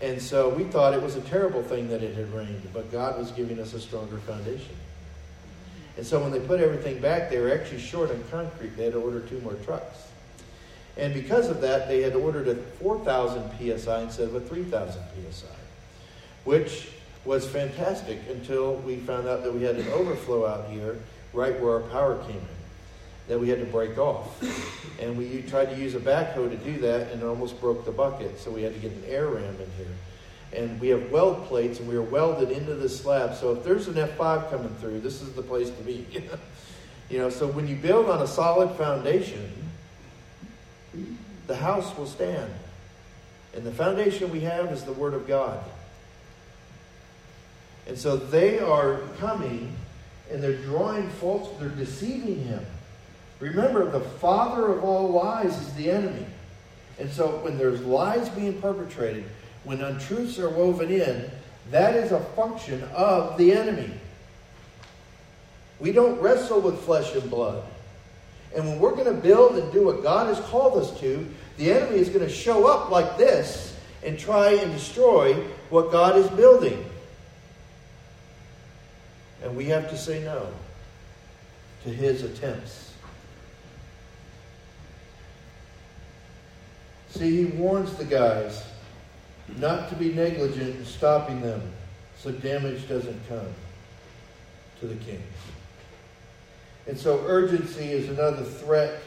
And 0.00 0.20
so 0.20 0.48
we 0.48 0.64
thought 0.64 0.94
it 0.94 1.02
was 1.02 1.16
a 1.16 1.20
terrible 1.20 1.62
thing 1.62 1.88
that 1.88 2.02
it 2.02 2.16
had 2.16 2.32
rained, 2.32 2.66
but 2.72 2.90
God 2.90 3.18
was 3.18 3.30
giving 3.32 3.60
us 3.60 3.74
a 3.74 3.80
stronger 3.80 4.16
foundation. 4.20 4.74
And 5.98 6.06
so 6.06 6.18
when 6.18 6.32
they 6.32 6.40
put 6.40 6.58
everything 6.60 7.02
back, 7.02 7.28
they 7.28 7.38
were 7.38 7.52
actually 7.52 7.80
short 7.80 8.10
on 8.10 8.24
concrete. 8.30 8.74
They 8.74 8.84
had 8.84 8.94
to 8.94 9.00
order 9.00 9.20
two 9.20 9.38
more 9.40 9.54
trucks. 9.66 9.98
And 10.96 11.12
because 11.12 11.50
of 11.50 11.60
that, 11.60 11.88
they 11.88 12.00
had 12.00 12.14
ordered 12.14 12.48
a 12.48 12.54
4,000 12.54 13.50
psi 13.78 14.00
instead 14.00 14.28
of 14.28 14.34
a 14.34 14.40
3,000 14.40 15.02
psi, 15.30 15.46
which 16.44 16.88
was 17.24 17.46
fantastic 17.46 18.18
until 18.28 18.76
we 18.76 18.96
found 18.96 19.28
out 19.28 19.42
that 19.44 19.54
we 19.54 19.62
had 19.62 19.76
an 19.76 19.88
overflow 19.88 20.46
out 20.46 20.68
here 20.68 20.98
right 21.32 21.58
where 21.60 21.74
our 21.74 21.88
power 21.88 22.16
came 22.24 22.36
in 22.36 22.62
that 23.28 23.38
we 23.38 23.48
had 23.48 23.60
to 23.60 23.66
break 23.66 23.96
off. 23.98 24.42
And 25.00 25.16
we 25.16 25.42
tried 25.42 25.66
to 25.66 25.76
use 25.76 25.94
a 25.94 26.00
backhoe 26.00 26.50
to 26.50 26.56
do 26.56 26.78
that 26.80 27.12
and 27.12 27.22
it 27.22 27.24
almost 27.24 27.60
broke 27.60 27.84
the 27.84 27.92
bucket. 27.92 28.38
So 28.38 28.50
we 28.50 28.62
had 28.62 28.74
to 28.74 28.80
get 28.80 28.92
an 28.92 29.04
air 29.06 29.26
ram 29.28 29.56
in 29.60 29.70
here. 29.76 30.60
And 30.60 30.80
we 30.80 30.88
have 30.88 31.10
weld 31.10 31.46
plates 31.46 31.78
and 31.78 31.88
we 31.88 31.96
are 31.96 32.02
welded 32.02 32.50
into 32.50 32.74
the 32.74 32.88
slab. 32.88 33.36
So 33.36 33.52
if 33.52 33.64
there's 33.64 33.88
an 33.88 33.94
F5 33.94 34.50
coming 34.50 34.74
through, 34.80 35.00
this 35.00 35.22
is 35.22 35.32
the 35.32 35.42
place 35.42 35.70
to 35.70 35.82
be. 35.82 36.06
you 37.08 37.18
know, 37.18 37.30
so 37.30 37.46
when 37.46 37.68
you 37.68 37.76
build 37.76 38.10
on 38.10 38.20
a 38.20 38.26
solid 38.26 38.76
foundation, 38.76 39.50
the 41.46 41.56
house 41.56 41.96
will 41.96 42.06
stand. 42.06 42.52
And 43.54 43.64
the 43.64 43.72
foundation 43.72 44.30
we 44.30 44.40
have 44.40 44.72
is 44.72 44.82
the 44.84 44.92
Word 44.92 45.14
of 45.14 45.26
God. 45.26 45.62
And 47.86 47.98
so 47.98 48.16
they 48.16 48.58
are 48.58 49.00
coming 49.18 49.74
and 50.30 50.42
they're 50.42 50.56
drawing 50.62 51.08
false, 51.10 51.48
they're 51.58 51.68
deceiving 51.68 52.42
him. 52.44 52.64
Remember, 53.40 53.90
the 53.90 54.00
father 54.00 54.68
of 54.68 54.84
all 54.84 55.10
lies 55.10 55.60
is 55.60 55.74
the 55.74 55.90
enemy. 55.90 56.24
And 56.98 57.10
so 57.10 57.38
when 57.38 57.58
there's 57.58 57.82
lies 57.82 58.28
being 58.28 58.60
perpetrated, 58.60 59.24
when 59.64 59.82
untruths 59.82 60.38
are 60.38 60.48
woven 60.48 60.90
in, 60.90 61.30
that 61.70 61.94
is 61.94 62.12
a 62.12 62.20
function 62.20 62.82
of 62.94 63.36
the 63.38 63.52
enemy. 63.52 63.90
We 65.80 65.92
don't 65.92 66.20
wrestle 66.20 66.60
with 66.60 66.80
flesh 66.80 67.14
and 67.14 67.28
blood. 67.28 67.64
And 68.54 68.68
when 68.68 68.78
we're 68.78 68.94
going 68.94 69.06
to 69.06 69.20
build 69.20 69.56
and 69.56 69.72
do 69.72 69.86
what 69.86 70.02
God 70.02 70.28
has 70.28 70.38
called 70.46 70.78
us 70.78 70.98
to, 71.00 71.26
the 71.56 71.72
enemy 71.72 71.98
is 71.98 72.08
going 72.08 72.26
to 72.26 72.32
show 72.32 72.66
up 72.66 72.90
like 72.90 73.18
this 73.18 73.76
and 74.04 74.18
try 74.18 74.52
and 74.52 74.72
destroy 74.72 75.34
what 75.70 75.90
God 75.90 76.16
is 76.16 76.28
building. 76.30 76.84
And 79.42 79.56
we 79.56 79.64
have 79.66 79.90
to 79.90 79.96
say 79.96 80.22
no 80.22 80.46
to 81.84 81.90
his 81.90 82.22
attempts. 82.22 82.92
See, 87.10 87.44
he 87.44 87.44
warns 87.44 87.94
the 87.94 88.04
guys 88.04 88.62
not 89.58 89.88
to 89.90 89.96
be 89.96 90.12
negligent 90.12 90.76
in 90.76 90.84
stopping 90.84 91.42
them 91.42 91.60
so 92.16 92.30
damage 92.30 92.88
doesn't 92.88 93.28
come 93.28 93.48
to 94.80 94.86
the 94.86 94.94
king. 94.96 95.22
And 96.86 96.98
so 96.98 97.24
urgency 97.26 97.90
is 97.90 98.08
another 98.08 98.44
threat 98.44 99.02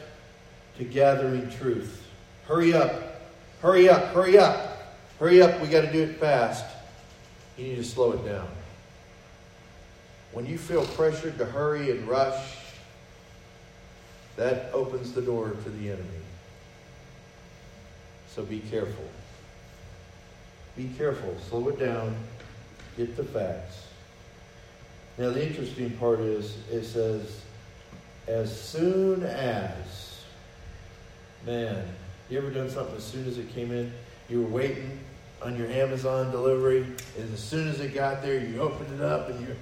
to 0.78 0.84
gathering 0.84 1.50
truth. 1.50 2.06
Hurry 2.46 2.74
up. 2.74 3.22
Hurry 3.60 3.88
up. 3.88 4.14
Hurry 4.14 4.38
up. 4.38 4.96
Hurry 5.18 5.42
up. 5.42 5.60
We 5.60 5.68
got 5.68 5.82
to 5.82 5.92
do 5.92 6.02
it 6.02 6.16
fast. 6.16 6.64
You 7.56 7.68
need 7.68 7.76
to 7.76 7.84
slow 7.84 8.12
it 8.12 8.24
down. 8.24 8.48
When 10.32 10.46
you 10.46 10.58
feel 10.58 10.84
pressured 10.84 11.38
to 11.38 11.44
hurry 11.44 11.90
and 11.90 12.06
rush, 12.06 12.56
that 14.36 14.70
opens 14.72 15.12
the 15.12 15.22
door 15.22 15.50
to 15.50 15.70
the 15.70 15.88
enemy. 15.88 16.04
So 18.28 18.42
be 18.42 18.60
careful. 18.60 19.08
Be 20.76 20.90
careful. 20.98 21.34
Slow 21.48 21.68
it 21.68 21.78
down. 21.78 22.14
Get 22.96 23.16
the 23.16 23.24
facts. 23.24 23.86
Now, 25.18 25.30
the 25.30 25.46
interesting 25.46 25.90
part 25.92 26.20
is 26.20 26.58
it 26.70 26.84
says, 26.84 27.40
as 28.28 28.60
soon 28.60 29.22
as, 29.22 30.20
man, 31.46 31.82
you 32.28 32.36
ever 32.36 32.50
done 32.50 32.68
something 32.68 32.96
as 32.96 33.04
soon 33.04 33.26
as 33.26 33.38
it 33.38 33.54
came 33.54 33.72
in? 33.72 33.92
You 34.28 34.42
were 34.42 34.48
waiting 34.48 34.98
on 35.42 35.56
your 35.56 35.68
Amazon 35.68 36.30
delivery, 36.30 36.82
and 37.18 37.32
as 37.32 37.40
soon 37.40 37.68
as 37.68 37.80
it 37.80 37.94
got 37.94 38.20
there, 38.20 38.38
you 38.38 38.60
opened 38.60 39.00
it 39.00 39.04
up, 39.04 39.30
and 39.30 39.40
you 39.40 39.56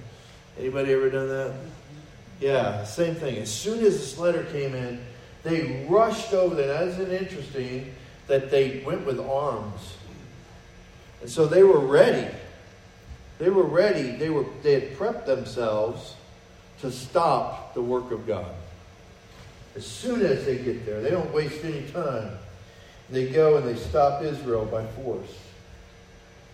anybody 0.57 0.93
ever 0.93 1.09
done 1.09 1.27
that? 1.29 1.53
Yeah, 2.39 2.83
same 2.83 3.15
thing. 3.15 3.37
As 3.37 3.51
soon 3.51 3.83
as 3.83 3.97
this 3.97 4.17
letter 4.17 4.43
came 4.45 4.75
in, 4.75 4.99
they 5.43 5.85
rushed 5.89 6.33
over 6.33 6.55
there. 6.55 6.67
That 6.67 6.87
isn't 6.89 7.11
interesting 7.11 7.93
that 8.27 8.49
they 8.49 8.83
went 8.85 9.05
with 9.05 9.19
arms. 9.19 9.95
And 11.21 11.29
so 11.29 11.45
they 11.45 11.63
were 11.63 11.79
ready. 11.79 12.27
They 13.39 13.49
were 13.49 13.63
ready. 13.63 14.11
They 14.11 14.29
were 14.29 14.45
they 14.63 14.73
had 14.73 14.97
prepped 14.97 15.25
themselves 15.25 16.15
to 16.81 16.91
stop 16.91 17.73
the 17.73 17.81
work 17.81 18.11
of 18.11 18.27
God. 18.27 18.51
As 19.75 19.85
soon 19.85 20.21
as 20.21 20.45
they 20.45 20.57
get 20.57 20.85
there, 20.85 21.01
they 21.01 21.09
don't 21.09 21.33
waste 21.33 21.63
any 21.63 21.83
time. 21.89 22.37
They 23.09 23.29
go 23.29 23.57
and 23.57 23.67
they 23.67 23.75
stop 23.75 24.23
Israel 24.23 24.65
by 24.65 24.85
force. 24.85 25.37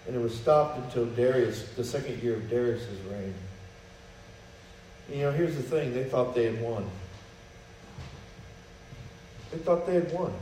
And 0.08 0.16
it 0.16 0.20
was 0.20 0.36
stopped 0.36 0.80
until 0.80 1.06
Darius, 1.06 1.70
the 1.76 1.84
second 1.84 2.22
year 2.24 2.36
of 2.36 2.50
Darius' 2.50 2.88
reign. 3.10 3.34
You 5.12 5.24
know, 5.24 5.32
here's 5.32 5.56
the 5.56 5.64
thing 5.64 5.94
they 5.94 6.06
thought 6.06 6.34
they 6.34 6.46
had 6.46 6.62
won. 6.62 6.90
They 9.52 9.58
thought 9.58 9.86
they 9.86 9.96
had 9.96 10.12
won. 10.14 10.34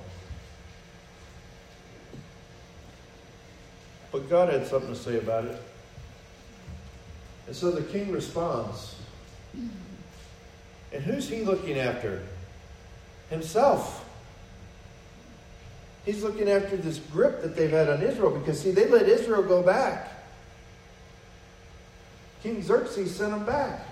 But 4.11 4.29
God 4.29 4.53
had 4.53 4.67
something 4.67 4.93
to 4.93 4.99
say 4.99 5.17
about 5.17 5.45
it. 5.45 5.59
And 7.47 7.55
so 7.55 7.71
the 7.71 7.81
king 7.81 8.11
responds. 8.11 8.95
And 10.93 11.03
who's 11.03 11.27
he 11.27 11.41
looking 11.41 11.79
after? 11.79 12.21
Himself. 13.31 14.07
He's 16.05 16.23
looking 16.23 16.47
after 16.47 16.77
this 16.77 16.99
grip 16.99 17.41
that 17.41 17.55
they've 17.55 17.71
had 17.71 17.89
on 17.89 18.03
Israel 18.03 18.38
because, 18.38 18.61
see, 18.61 18.71
they 18.71 18.88
let 18.88 19.09
Israel 19.09 19.41
go 19.41 19.63
back. 19.63 20.11
King 22.43 22.61
Xerxes 22.61 23.15
sent 23.15 23.31
them 23.31 23.45
back. 23.45 23.88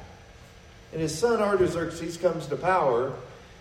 And 0.91 1.01
his 1.01 1.17
son 1.17 1.41
Artaxerxes 1.41 2.17
comes 2.17 2.47
to 2.47 2.55
power, 2.55 3.13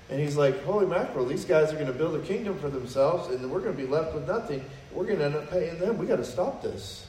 and 0.08 0.20
he's 0.20 0.36
like, 0.36 0.62
Holy 0.64 0.86
mackerel, 0.86 1.26
these 1.26 1.44
guys 1.44 1.72
are 1.72 1.74
going 1.74 1.86
to 1.86 1.92
build 1.92 2.14
a 2.14 2.20
kingdom 2.20 2.58
for 2.58 2.70
themselves, 2.70 3.28
and 3.28 3.50
we're 3.50 3.60
going 3.60 3.76
to 3.76 3.82
be 3.82 3.88
left 3.88 4.14
with 4.14 4.26
nothing. 4.26 4.64
We're 4.92 5.06
going 5.06 5.18
to 5.18 5.24
end 5.26 5.34
up 5.34 5.50
paying 5.50 5.78
them. 5.78 5.98
We 5.98 6.06
got 6.06 6.16
to 6.16 6.24
stop 6.24 6.62
this. 6.62 7.06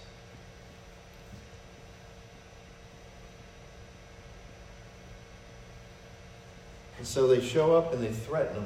And 6.98 7.06
so 7.06 7.28
they 7.28 7.42
show 7.42 7.76
up 7.76 7.94
and 7.94 8.04
they 8.04 8.12
threaten 8.12 8.56
them. 8.56 8.66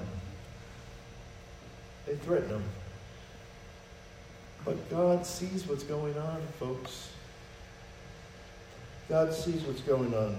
They 2.08 2.16
threaten 2.16 2.50
them. 2.50 2.64
But 4.64 4.90
God 4.90 5.26
sees 5.26 5.68
what's 5.68 5.84
going 5.84 6.18
on, 6.18 6.42
folks. 6.60 7.10
God 9.10 9.34
sees 9.34 9.62
what's 9.64 9.82
going 9.82 10.14
on. 10.14 10.38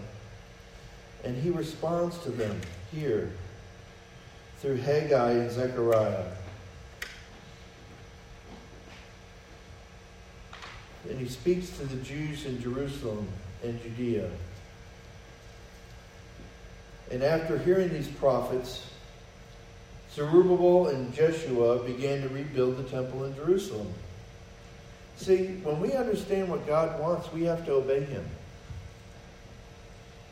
And 1.25 1.37
he 1.37 1.51
responds 1.51 2.19
to 2.21 2.31
them 2.31 2.61
here 2.93 3.31
through 4.59 4.77
Haggai 4.77 5.31
and 5.33 5.51
Zechariah. 5.51 6.25
And 11.09 11.19
he 11.19 11.29
speaks 11.29 11.71
to 11.79 11.87
the 11.87 11.97
Jews 11.97 12.47
in 12.47 12.61
Jerusalem 12.63 13.27
and 13.63 13.81
Judea. 13.83 14.31
And 17.11 17.23
after 17.23 17.59
hearing 17.59 17.91
these 17.91 18.09
prophets, 18.09 18.87
Zerubbabel 20.15 20.89
and 20.89 21.13
Jeshua 21.13 21.83
began 21.85 22.23
to 22.23 22.29
rebuild 22.29 22.77
the 22.77 22.85
temple 22.85 23.25
in 23.25 23.35
Jerusalem. 23.35 23.93
See, 25.17 25.47
when 25.63 25.81
we 25.81 25.93
understand 25.93 26.49
what 26.49 26.67
God 26.67 27.01
wants, 27.01 27.33
we 27.33 27.43
have 27.45 27.65
to 27.67 27.73
obey 27.73 28.05
Him. 28.05 28.25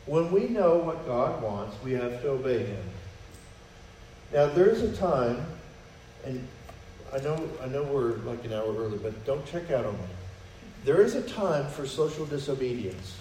When 0.05 0.31
we 0.31 0.47
know 0.47 0.77
what 0.77 1.05
God 1.05 1.41
wants, 1.41 1.75
we 1.83 1.93
have 1.93 2.21
to 2.21 2.29
obey 2.29 2.65
Him. 2.65 2.83
Now, 4.33 4.47
there's 4.47 4.81
a 4.81 4.95
time, 4.95 5.45
and 6.25 6.47
I 7.13 7.19
know, 7.19 7.49
I 7.61 7.67
know 7.67 7.83
we're 7.83 8.15
like 8.17 8.43
an 8.45 8.53
hour 8.53 8.73
early, 8.75 8.97
but 8.97 9.25
don't 9.25 9.45
check 9.45 9.69
out 9.71 9.85
on 9.85 9.93
me. 9.93 9.99
There 10.85 11.01
is 11.01 11.15
a 11.15 11.21
time 11.21 11.67
for 11.67 11.85
social 11.85 12.25
disobedience. 12.25 13.15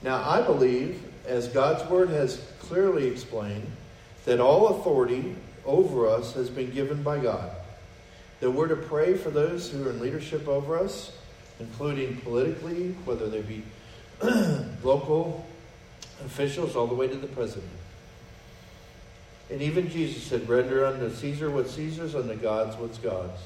Now, 0.00 0.28
I 0.28 0.42
believe, 0.42 1.02
as 1.26 1.48
God's 1.48 1.88
Word 1.90 2.08
has 2.08 2.42
clearly 2.60 3.06
explained, 3.06 3.70
that 4.24 4.40
all 4.40 4.78
authority 4.78 5.36
over 5.66 6.08
us 6.08 6.32
has 6.34 6.48
been 6.48 6.70
given 6.70 7.02
by 7.02 7.18
God. 7.18 7.50
That 8.40 8.50
we're 8.50 8.68
to 8.68 8.76
pray 8.76 9.14
for 9.14 9.30
those 9.30 9.68
who 9.68 9.86
are 9.86 9.90
in 9.90 10.00
leadership 10.00 10.48
over 10.48 10.78
us, 10.78 11.12
including 11.60 12.16
politically, 12.22 12.94
whether 13.04 13.28
they 13.28 13.42
be 13.42 13.62
local 14.82 15.46
officials, 16.24 16.76
all 16.76 16.86
the 16.86 16.94
way 16.94 17.08
to 17.08 17.16
the 17.16 17.26
president. 17.28 17.70
And 19.50 19.60
even 19.60 19.90
Jesus 19.90 20.22
said, 20.22 20.48
Render 20.48 20.86
unto 20.86 21.10
Caesar 21.10 21.50
what's 21.50 21.72
Caesar's, 21.74 22.14
unto 22.14 22.34
God's 22.36 22.76
what's 22.76 22.98
God's. 22.98 23.40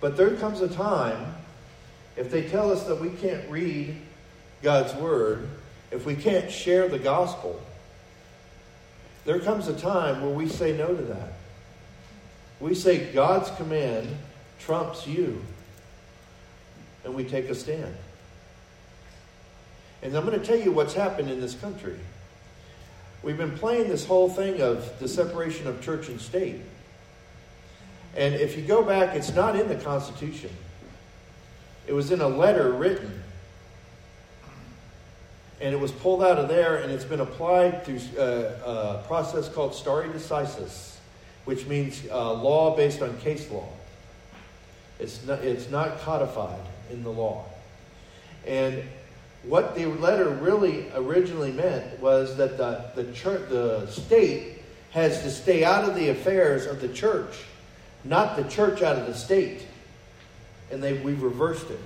But 0.00 0.16
there 0.16 0.36
comes 0.36 0.60
a 0.60 0.68
time, 0.68 1.34
if 2.16 2.30
they 2.30 2.48
tell 2.48 2.70
us 2.70 2.84
that 2.84 3.00
we 3.00 3.10
can't 3.10 3.48
read 3.50 3.96
God's 4.62 4.94
Word, 4.94 5.48
if 5.90 6.06
we 6.06 6.14
can't 6.14 6.50
share 6.50 6.88
the 6.88 6.98
gospel, 6.98 7.60
there 9.24 9.40
comes 9.40 9.68
a 9.68 9.74
time 9.78 10.22
where 10.22 10.32
we 10.32 10.48
say 10.48 10.76
no 10.76 10.88
to 10.88 11.02
that. 11.02 11.32
We 12.60 12.74
say 12.74 13.12
God's 13.12 13.50
command 13.52 14.08
trumps 14.58 15.06
you, 15.06 15.42
and 17.04 17.14
we 17.14 17.24
take 17.24 17.48
a 17.48 17.54
stand. 17.54 17.94
And 20.02 20.16
I'm 20.16 20.24
going 20.24 20.38
to 20.38 20.44
tell 20.44 20.58
you 20.58 20.72
what's 20.72 20.94
happened 20.94 21.30
in 21.30 21.40
this 21.40 21.54
country. 21.54 21.98
We've 23.22 23.36
been 23.36 23.56
playing 23.58 23.88
this 23.88 24.06
whole 24.06 24.28
thing 24.28 24.60
of 24.60 24.98
the 25.00 25.08
separation 25.08 25.66
of 25.66 25.82
church 25.82 26.08
and 26.08 26.20
state. 26.20 26.60
And 28.16 28.34
if 28.34 28.56
you 28.56 28.62
go 28.62 28.82
back, 28.82 29.16
it's 29.16 29.34
not 29.34 29.56
in 29.56 29.68
the 29.68 29.76
Constitution. 29.76 30.50
It 31.86 31.92
was 31.92 32.12
in 32.12 32.20
a 32.20 32.28
letter 32.28 32.72
written. 32.72 33.22
And 35.60 35.74
it 35.74 35.80
was 35.80 35.90
pulled 35.90 36.22
out 36.22 36.38
of 36.38 36.48
there, 36.48 36.76
and 36.76 36.92
it's 36.92 37.04
been 37.04 37.20
applied 37.20 37.84
through 37.84 38.00
uh, 38.16 39.00
a 39.02 39.04
process 39.08 39.48
called 39.48 39.74
stare 39.74 40.04
decisis, 40.04 40.96
which 41.44 41.66
means 41.66 42.02
uh, 42.10 42.32
law 42.34 42.76
based 42.76 43.02
on 43.02 43.16
case 43.18 43.50
law. 43.50 43.68
It's 45.00 45.24
not, 45.26 45.40
it's 45.40 45.68
not 45.70 46.00
codified 46.00 46.60
in 46.90 47.02
the 47.02 47.10
law. 47.10 47.44
And 48.46 48.82
what 49.44 49.74
the 49.74 49.86
letter 49.86 50.28
really 50.28 50.90
originally 50.94 51.52
meant 51.52 52.00
was 52.00 52.36
that 52.36 52.56
the, 52.56 52.84
the, 52.94 53.12
church, 53.12 53.48
the 53.48 53.86
state 53.86 54.62
has 54.90 55.22
to 55.22 55.30
stay 55.30 55.64
out 55.64 55.88
of 55.88 55.94
the 55.94 56.08
affairs 56.08 56.66
of 56.66 56.80
the 56.80 56.88
church, 56.88 57.44
not 58.04 58.36
the 58.36 58.44
church 58.44 58.82
out 58.82 58.96
of 58.96 59.06
the 59.06 59.14
state. 59.14 59.66
And 60.70 60.82
they, 60.82 60.94
we've 60.94 61.22
reversed 61.22 61.70
it. 61.70 61.80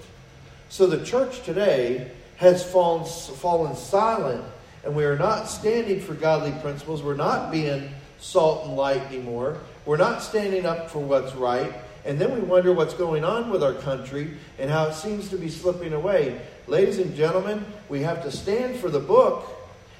So 0.68 0.86
the 0.86 1.04
church 1.04 1.42
today 1.42 2.10
has 2.36 2.64
fallen, 2.64 3.04
fallen 3.04 3.76
silent, 3.76 4.44
and 4.84 4.96
we 4.96 5.04
are 5.04 5.18
not 5.18 5.48
standing 5.48 6.00
for 6.00 6.14
godly 6.14 6.52
principles. 6.60 7.02
We're 7.02 7.14
not 7.14 7.52
being 7.52 7.90
salt 8.18 8.66
and 8.66 8.76
light 8.76 9.02
anymore. 9.02 9.58
We're 9.84 9.96
not 9.96 10.22
standing 10.22 10.66
up 10.66 10.90
for 10.90 10.98
what's 10.98 11.34
right. 11.34 11.72
And 12.04 12.18
then 12.18 12.34
we 12.34 12.40
wonder 12.40 12.72
what's 12.72 12.94
going 12.94 13.24
on 13.24 13.50
with 13.50 13.62
our 13.62 13.74
country 13.74 14.36
and 14.58 14.70
how 14.70 14.86
it 14.86 14.94
seems 14.94 15.28
to 15.28 15.36
be 15.36 15.48
slipping 15.48 15.92
away. 15.92 16.40
Ladies 16.68 16.98
and 16.98 17.14
gentlemen, 17.16 17.64
we 17.88 18.02
have 18.02 18.22
to 18.22 18.30
stand 18.30 18.76
for 18.76 18.88
the 18.88 19.00
book 19.00 19.44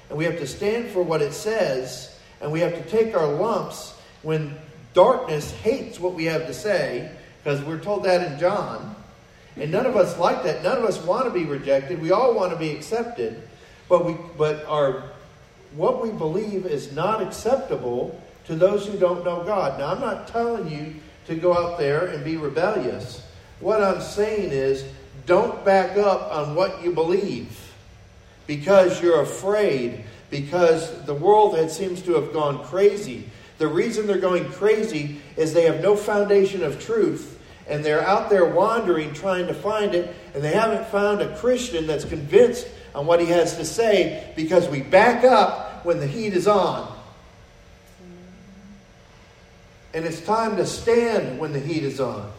and 0.09 0.17
we 0.17 0.23
have 0.23 0.37
to 0.37 0.47
stand 0.47 0.91
for 0.91 1.03
what 1.03 1.21
it 1.21 1.33
says 1.33 2.17
and 2.39 2.51
we 2.51 2.61
have 2.61 2.73
to 2.73 2.83
take 2.89 3.15
our 3.15 3.27
lumps 3.27 3.95
when 4.21 4.57
darkness 4.93 5.51
hates 5.51 5.99
what 5.99 6.13
we 6.13 6.25
have 6.25 6.47
to 6.47 6.53
say 6.53 7.11
because 7.43 7.61
we're 7.63 7.79
told 7.79 8.05
that 8.05 8.31
in 8.31 8.39
John. 8.39 8.95
And 9.57 9.71
none 9.71 9.85
of 9.85 9.97
us 9.97 10.17
like 10.17 10.43
that. 10.43 10.63
None 10.63 10.77
of 10.77 10.85
us 10.85 11.03
want 11.03 11.25
to 11.25 11.31
be 11.31 11.45
rejected. 11.45 12.01
We 12.01 12.11
all 12.11 12.33
want 12.33 12.53
to 12.53 12.57
be 12.57 12.71
accepted. 12.71 13.47
But 13.89 14.05
we 14.05 14.15
but 14.37 14.65
our 14.65 15.03
what 15.75 16.01
we 16.01 16.11
believe 16.11 16.65
is 16.65 16.93
not 16.93 17.21
acceptable 17.21 18.19
to 18.45 18.55
those 18.55 18.87
who 18.87 18.97
don't 18.97 19.23
know 19.25 19.43
God. 19.43 19.79
Now 19.79 19.91
I'm 19.91 19.99
not 19.99 20.27
telling 20.27 20.71
you 20.71 20.95
to 21.27 21.35
go 21.35 21.55
out 21.55 21.77
there 21.77 22.07
and 22.07 22.23
be 22.23 22.37
rebellious. 22.37 23.21
What 23.59 23.83
I'm 23.83 24.01
saying 24.01 24.51
is 24.51 24.85
don't 25.25 25.63
back 25.63 25.97
up 25.97 26.31
on 26.31 26.55
what 26.55 26.83
you 26.83 26.91
believe 26.91 27.73
because 28.47 29.01
you're 29.01 29.21
afraid, 29.21 30.03
because 30.29 31.03
the 31.05 31.13
world 31.13 31.55
it 31.55 31.71
seems 31.71 32.01
to 32.03 32.13
have 32.15 32.33
gone 32.33 32.63
crazy. 32.65 33.29
The 33.57 33.67
reason 33.67 34.07
they're 34.07 34.17
going 34.17 34.51
crazy 34.51 35.21
is 35.37 35.53
they 35.53 35.63
have 35.63 35.81
no 35.81 35.95
foundation 35.95 36.63
of 36.63 36.83
truth 36.83 37.39
and 37.67 37.83
they're 37.83 38.05
out 38.05 38.29
there 38.29 38.45
wandering 38.45 39.13
trying 39.13 39.47
to 39.47 39.53
find 39.53 39.95
it 39.95 40.13
and 40.33 40.43
they 40.43 40.53
haven't 40.53 40.85
found 40.87 41.21
a 41.21 41.35
Christian 41.37 41.87
that's 41.87 42.03
convinced 42.03 42.67
on 42.93 43.05
what 43.05 43.19
he 43.19 43.27
has 43.27 43.55
to 43.57 43.65
say 43.65 44.31
because 44.35 44.67
we 44.67 44.81
back 44.81 45.23
up 45.23 45.85
when 45.85 45.99
the 45.99 46.07
heat 46.07 46.33
is 46.33 46.47
on. 46.47 46.91
And 49.93 50.05
it's 50.05 50.21
time 50.21 50.57
to 50.57 50.65
stand 50.65 51.39
when 51.39 51.53
the 51.53 51.59
heat 51.59 51.83
is 51.83 51.99
on. 51.99 52.31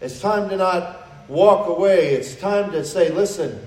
It's 0.00 0.20
time 0.20 0.48
to 0.50 0.56
not 0.56 1.05
walk 1.28 1.68
away. 1.68 2.14
It's 2.14 2.34
time 2.36 2.72
to 2.72 2.84
say, 2.84 3.10
listen, 3.10 3.66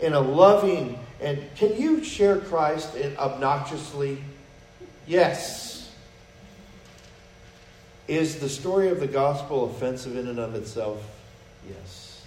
in 0.00 0.12
a 0.12 0.20
loving, 0.20 0.98
and 1.20 1.42
can 1.56 1.80
you 1.80 2.04
share 2.04 2.38
Christ 2.38 2.90
obnoxiously? 3.18 4.18
Yes. 5.06 5.92
Is 8.06 8.40
the 8.40 8.48
story 8.48 8.88
of 8.88 9.00
the 9.00 9.06
gospel 9.06 9.70
offensive 9.70 10.16
in 10.16 10.28
and 10.28 10.38
of 10.38 10.54
itself? 10.54 11.02
Yes. 11.68 12.26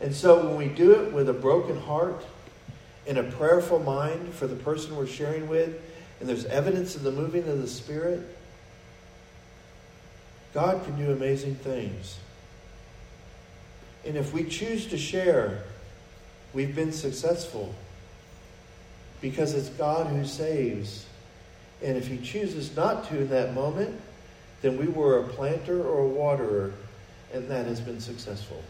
And 0.00 0.14
so 0.14 0.46
when 0.46 0.56
we 0.56 0.68
do 0.68 0.92
it 0.92 1.12
with 1.12 1.28
a 1.28 1.34
broken 1.34 1.78
heart, 1.80 2.24
in 3.06 3.18
a 3.18 3.22
prayerful 3.22 3.80
mind 3.80 4.32
for 4.32 4.46
the 4.46 4.56
person 4.56 4.96
we're 4.96 5.06
sharing 5.06 5.48
with, 5.48 5.78
and 6.20 6.28
there's 6.28 6.46
evidence 6.46 6.94
of 6.94 7.02
the 7.02 7.10
moving 7.10 7.46
of 7.48 7.60
the 7.60 7.68
Spirit, 7.68 8.20
God 10.54 10.82
can 10.84 10.96
do 10.96 11.10
amazing 11.10 11.56
things. 11.56 12.18
And 14.06 14.16
if 14.16 14.32
we 14.32 14.44
choose 14.44 14.86
to 14.88 14.98
share, 14.98 15.64
we've 16.52 16.74
been 16.74 16.92
successful 16.92 17.74
because 19.20 19.54
it's 19.54 19.70
God 19.70 20.08
who 20.08 20.24
saves. 20.24 21.06
And 21.82 21.96
if 21.96 22.06
He 22.06 22.18
chooses 22.18 22.76
not 22.76 23.08
to 23.08 23.20
in 23.20 23.28
that 23.30 23.54
moment, 23.54 24.00
then 24.60 24.76
we 24.76 24.86
were 24.86 25.20
a 25.20 25.24
planter 25.24 25.82
or 25.82 26.04
a 26.04 26.08
waterer, 26.08 26.72
and 27.32 27.48
that 27.50 27.66
has 27.66 27.80
been 27.80 28.00
successful. 28.00 28.62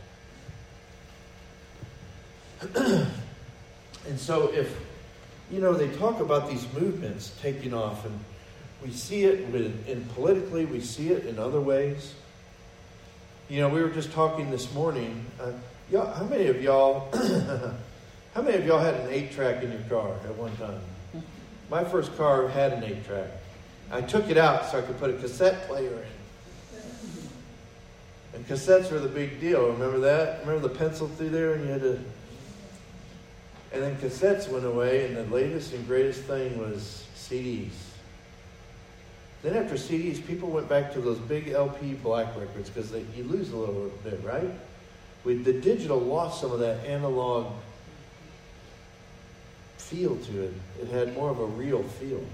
and 2.75 3.09
so, 4.17 4.53
if, 4.53 4.77
you 5.51 5.61
know, 5.61 5.75
they 5.75 5.89
talk 5.97 6.21
about 6.21 6.49
these 6.49 6.67
movements 6.73 7.33
taking 7.41 7.75
off, 7.75 8.05
and 8.05 8.19
we 8.83 8.91
see 8.91 9.25
it 9.25 9.41
in, 9.55 9.85
in 9.87 10.05
politically, 10.15 10.65
we 10.65 10.81
see 10.81 11.11
it 11.11 11.27
in 11.27 11.39
other 11.39 11.61
ways. 11.61 12.15
You 13.51 13.61
know, 13.61 13.69
we 13.69 13.83
were 13.83 13.91
just 13.91 14.11
talking 14.13 14.51
this 14.51 14.73
morning. 14.73 15.27
Uh, 15.39 15.53
y'all, 15.91 16.11
how 16.15 16.25
many 16.25 16.47
of 16.47 16.63
y'all, 16.63 17.11
how 18.35 18.41
many 18.41 18.57
of 18.57 18.65
y'all 18.65 18.79
had 18.79 18.95
an 18.95 19.09
eight 19.11 19.33
track 19.33 19.63
in 19.63 19.71
your 19.71 19.83
car 19.83 20.15
at 20.25 20.35
one 20.37 20.57
time? 20.57 20.81
My 21.69 21.85
first 21.85 22.17
car 22.17 22.49
had 22.49 22.73
an 22.73 22.85
eight 22.85 23.05
track. 23.05 23.29
I 23.93 24.01
took 24.01 24.31
it 24.31 24.39
out 24.39 24.71
so 24.71 24.79
I 24.79 24.81
could 24.81 24.99
put 24.99 25.11
a 25.11 25.19
cassette 25.19 25.69
player 25.69 25.93
in. 25.93 26.81
And 28.33 28.49
cassettes 28.49 28.91
were 28.91 28.99
the 28.99 29.09
big 29.09 29.41
deal. 29.41 29.73
Remember 29.73 30.01
that? 30.01 30.41
Remember 30.47 30.67
the 30.67 30.75
pencil 30.75 31.07
through 31.07 31.29
there 31.29 31.53
and 31.53 31.67
you 31.67 31.71
had 31.71 31.83
to. 31.83 32.01
And 33.73 33.83
then 33.83 33.97
cassettes 33.97 34.49
went 34.49 34.65
away, 34.65 35.05
and 35.07 35.17
the 35.17 35.25
latest 35.35 35.75
and 35.75 35.87
greatest 35.87 36.23
thing 36.23 36.59
was 36.59 37.07
CDs. 37.15 37.73
Then 39.45 39.57
after 39.63 39.75
CDs, 39.75 40.27
people 40.27 40.49
went 40.49 40.71
back 40.71 40.95
to 40.95 41.03
those 41.03 41.19
big 41.19 41.51
LP 41.51 41.93
black 41.93 42.35
records 42.35 42.71
because 42.71 42.91
you 43.15 43.25
lose 43.25 43.51
a 43.51 43.57
little 43.57 43.91
bit, 44.03 44.19
right? 44.25 44.51
With 45.23 45.45
the 45.45 45.53
digital 45.53 45.99
lost 45.99 46.41
some 46.41 46.51
of 46.51 46.61
that 46.61 46.83
analog 46.87 47.53
feel 49.77 50.17
to 50.17 50.45
it. 50.45 50.55
It 50.81 50.89
had 50.89 51.13
more 51.13 51.29
of 51.29 51.41
a 51.41 51.45
real 51.45 51.83
feel. 51.83 52.25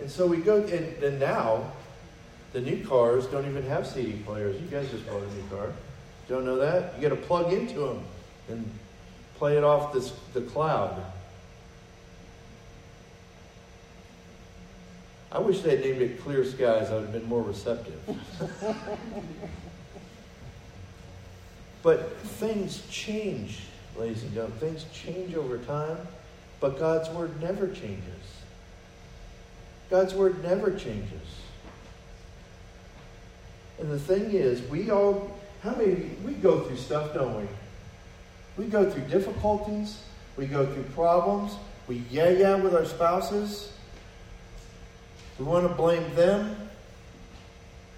And 0.00 0.08
so 0.08 0.24
we 0.24 0.36
go, 0.36 0.62
and, 0.62 1.02
and 1.02 1.18
now 1.18 1.72
the 2.52 2.60
new 2.60 2.86
cars 2.86 3.26
don't 3.26 3.44
even 3.44 3.64
have 3.64 3.88
CD 3.88 4.12
players. 4.24 4.60
You 4.62 4.68
guys 4.68 4.88
just 4.92 5.04
bought 5.08 5.20
a 5.20 5.34
new 5.34 5.48
car. 5.50 5.72
Don't 6.28 6.44
know 6.44 6.58
that? 6.58 6.94
You 6.94 7.08
got 7.08 7.16
to 7.16 7.20
plug 7.20 7.52
into 7.52 7.80
them 7.80 8.04
and 8.48 8.70
play 9.34 9.56
it 9.56 9.64
off 9.64 9.92
this, 9.92 10.12
the 10.32 10.42
cloud. 10.42 11.04
I 15.30 15.38
wish 15.38 15.60
they'd 15.60 15.80
named 15.80 16.00
it 16.00 16.22
Clear 16.22 16.44
Skies. 16.44 16.90
I 16.90 16.94
would 16.94 17.04
have 17.04 17.12
been 17.12 17.28
more 17.28 17.42
receptive. 17.42 18.00
but 21.82 22.16
things 22.18 22.82
change, 22.90 23.60
ladies 23.96 24.22
and 24.22 24.32
gentlemen. 24.32 24.58
Things 24.58 24.86
change 24.92 25.34
over 25.34 25.58
time, 25.58 25.98
but 26.60 26.78
God's 26.78 27.10
Word 27.10 27.40
never 27.42 27.68
changes. 27.68 28.02
God's 29.90 30.14
Word 30.14 30.42
never 30.42 30.70
changes. 30.70 31.38
And 33.78 33.90
the 33.90 33.98
thing 33.98 34.32
is, 34.32 34.62
we 34.62 34.90
all, 34.90 35.38
how 35.62 35.74
many, 35.74 36.10
we 36.24 36.32
go 36.32 36.60
through 36.60 36.78
stuff, 36.78 37.12
don't 37.12 37.36
we? 37.36 37.48
We 38.56 38.70
go 38.70 38.90
through 38.90 39.04
difficulties, 39.04 40.02
we 40.36 40.46
go 40.46 40.66
through 40.66 40.84
problems, 40.94 41.54
we 41.86 42.02
yeah 42.10 42.30
yeah 42.30 42.56
with 42.56 42.74
our 42.74 42.84
spouses. 42.84 43.72
We 45.38 45.44
want 45.44 45.68
to 45.68 45.74
blame 45.74 46.14
them 46.14 46.56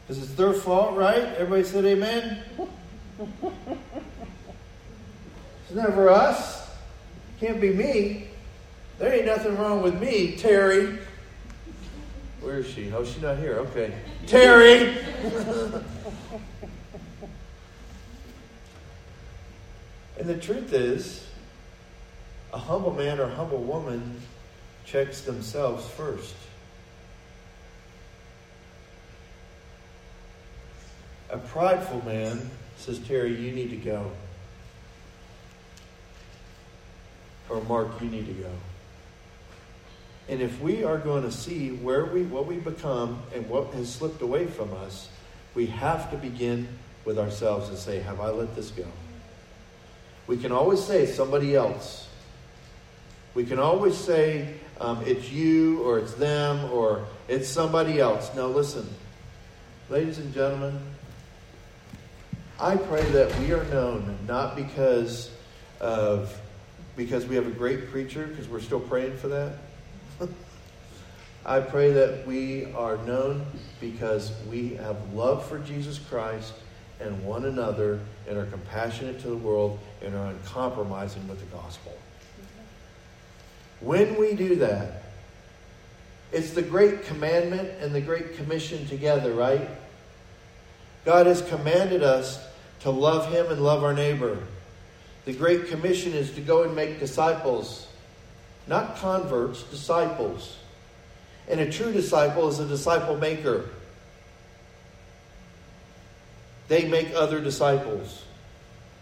because 0.06 0.22
it's 0.22 0.34
their 0.34 0.52
fault, 0.52 0.96
right? 0.96 1.22
Everybody 1.22 1.64
said 1.64 1.84
amen? 1.86 2.42
it's 5.64 5.74
never 5.74 6.10
us. 6.10 6.68
It 6.68 7.46
Can't 7.46 7.60
be 7.60 7.72
me. 7.72 8.28
There 8.98 9.12
ain't 9.14 9.24
nothing 9.24 9.56
wrong 9.56 9.80
with 9.82 9.98
me, 9.98 10.36
Terry. 10.36 10.98
Where 12.42 12.58
is 12.58 12.66
she? 12.66 12.92
Oh, 12.92 13.04
she's 13.04 13.22
not 13.22 13.38
here. 13.38 13.56
Okay. 13.58 13.94
Terry! 14.26 14.98
and 20.18 20.28
the 20.28 20.36
truth 20.36 20.72
is, 20.74 21.26
a 22.52 22.58
humble 22.58 22.92
man 22.92 23.20
or 23.20 23.28
humble 23.28 23.62
woman 23.62 24.20
checks 24.84 25.22
themselves 25.22 25.86
first. 25.88 26.34
A 31.30 31.38
prideful 31.38 32.04
man 32.04 32.50
says, 32.76 32.98
Terry, 32.98 33.34
you 33.34 33.52
need 33.52 33.70
to 33.70 33.76
go. 33.76 34.10
Or 37.48 37.60
Mark, 37.62 38.00
you 38.00 38.08
need 38.08 38.26
to 38.26 38.32
go. 38.32 38.50
And 40.28 40.40
if 40.40 40.60
we 40.60 40.84
are 40.84 40.98
going 40.98 41.24
to 41.24 41.32
see 41.32 41.70
where 41.70 42.04
we 42.04 42.22
what 42.22 42.46
we 42.46 42.56
become 42.56 43.20
and 43.34 43.48
what 43.48 43.72
has 43.74 43.92
slipped 43.92 44.22
away 44.22 44.46
from 44.46 44.72
us, 44.74 45.08
we 45.54 45.66
have 45.66 46.10
to 46.12 46.16
begin 46.16 46.68
with 47.04 47.18
ourselves 47.18 47.68
and 47.68 47.76
say, 47.76 47.98
Have 47.98 48.20
I 48.20 48.30
let 48.30 48.54
this 48.54 48.70
go? 48.70 48.86
We 50.28 50.36
can 50.36 50.52
always 50.52 50.82
say 50.82 51.06
somebody 51.06 51.56
else. 51.56 52.08
We 53.34 53.44
can 53.44 53.58
always 53.58 53.96
say 53.96 54.54
um, 54.80 55.02
it's 55.04 55.30
you 55.30 55.82
or 55.82 55.98
it's 55.98 56.14
them 56.14 56.64
or 56.72 57.06
it's 57.26 57.48
somebody 57.48 58.00
else. 58.00 58.30
No, 58.36 58.48
listen. 58.48 58.88
Ladies 59.88 60.18
and 60.18 60.32
gentlemen, 60.32 60.80
I 62.60 62.76
pray 62.76 63.02
that 63.12 63.34
we 63.38 63.52
are 63.52 63.64
known 63.64 64.18
not 64.28 64.54
because 64.54 65.30
of 65.80 66.38
because 66.94 67.24
we 67.24 67.34
have 67.36 67.46
a 67.46 67.50
great 67.50 67.90
preacher, 67.90 68.26
because 68.26 68.48
we're 68.48 68.60
still 68.60 68.80
praying 68.80 69.16
for 69.16 69.28
that. 69.28 69.54
I 71.46 71.60
pray 71.60 71.90
that 71.92 72.26
we 72.26 72.70
are 72.74 72.98
known 72.98 73.46
because 73.80 74.32
we 74.50 74.74
have 74.74 75.14
love 75.14 75.48
for 75.48 75.58
Jesus 75.60 75.98
Christ 75.98 76.52
and 77.00 77.24
one 77.24 77.46
another 77.46 77.98
and 78.28 78.36
are 78.36 78.44
compassionate 78.44 79.20
to 79.20 79.28
the 79.28 79.38
world 79.38 79.78
and 80.02 80.14
are 80.14 80.26
uncompromising 80.26 81.26
with 81.28 81.40
the 81.40 81.56
gospel. 81.56 81.96
When 83.80 84.20
we 84.20 84.34
do 84.34 84.56
that, 84.56 85.04
it's 86.30 86.50
the 86.50 86.60
great 86.60 87.04
commandment 87.04 87.70
and 87.80 87.94
the 87.94 88.02
great 88.02 88.36
commission 88.36 88.86
together, 88.86 89.32
right? 89.32 89.66
God 91.06 91.26
has 91.26 91.40
commanded 91.40 92.02
us 92.02 92.48
to 92.80 92.90
love 92.90 93.30
Him 93.30 93.46
and 93.46 93.62
love 93.62 93.84
our 93.84 93.92
neighbor. 93.92 94.38
The 95.24 95.32
Great 95.32 95.68
Commission 95.68 96.12
is 96.12 96.32
to 96.32 96.40
go 96.40 96.62
and 96.62 96.74
make 96.74 96.98
disciples, 96.98 97.86
not 98.66 98.96
converts, 98.96 99.62
disciples. 99.64 100.56
And 101.48 101.60
a 101.60 101.70
true 101.70 101.92
disciple 101.92 102.48
is 102.48 102.58
a 102.58 102.66
disciple 102.66 103.16
maker. 103.16 103.68
They 106.68 106.88
make 106.88 107.12
other 107.14 107.40
disciples, 107.40 108.24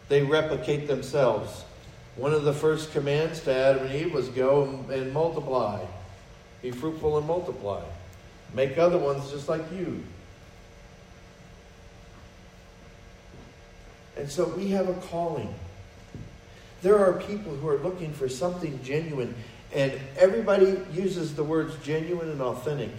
they 0.09 0.23
replicate 0.23 0.89
themselves. 0.89 1.65
One 2.17 2.33
of 2.33 2.43
the 2.43 2.53
first 2.53 2.91
commands 2.91 3.41
to 3.43 3.55
Adam 3.55 3.87
and 3.87 3.95
Eve 3.95 4.13
was 4.13 4.29
go 4.31 4.65
and 4.91 5.13
multiply, 5.13 5.85
be 6.63 6.73
fruitful 6.73 7.17
and 7.17 7.27
multiply. 7.27 7.83
Make 8.55 8.77
other 8.77 8.99
ones 8.99 9.31
just 9.31 9.49
like 9.49 9.63
you. 9.73 10.03
And 14.19 14.29
so 14.29 14.49
we 14.49 14.69
have 14.71 14.89
a 14.89 14.95
calling. 14.95 15.55
There 16.83 16.99
are 16.99 17.15
people 17.15 17.55
who 17.55 17.69
are 17.69 17.79
looking 17.79 18.13
for 18.13 18.29
something 18.29 18.81
genuine, 18.83 19.35
and 19.73 19.93
everybody 20.17 20.81
uses 20.93 21.35
the 21.35 21.45
words 21.45 21.77
genuine 21.85 22.31
and 22.31 22.43
authentic. 22.43 22.91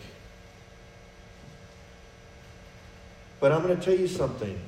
But 3.40 3.52
I'm 3.52 3.64
going 3.64 3.78
to 3.78 3.84
tell 3.84 3.98
you 3.98 4.08
something. 4.08 4.60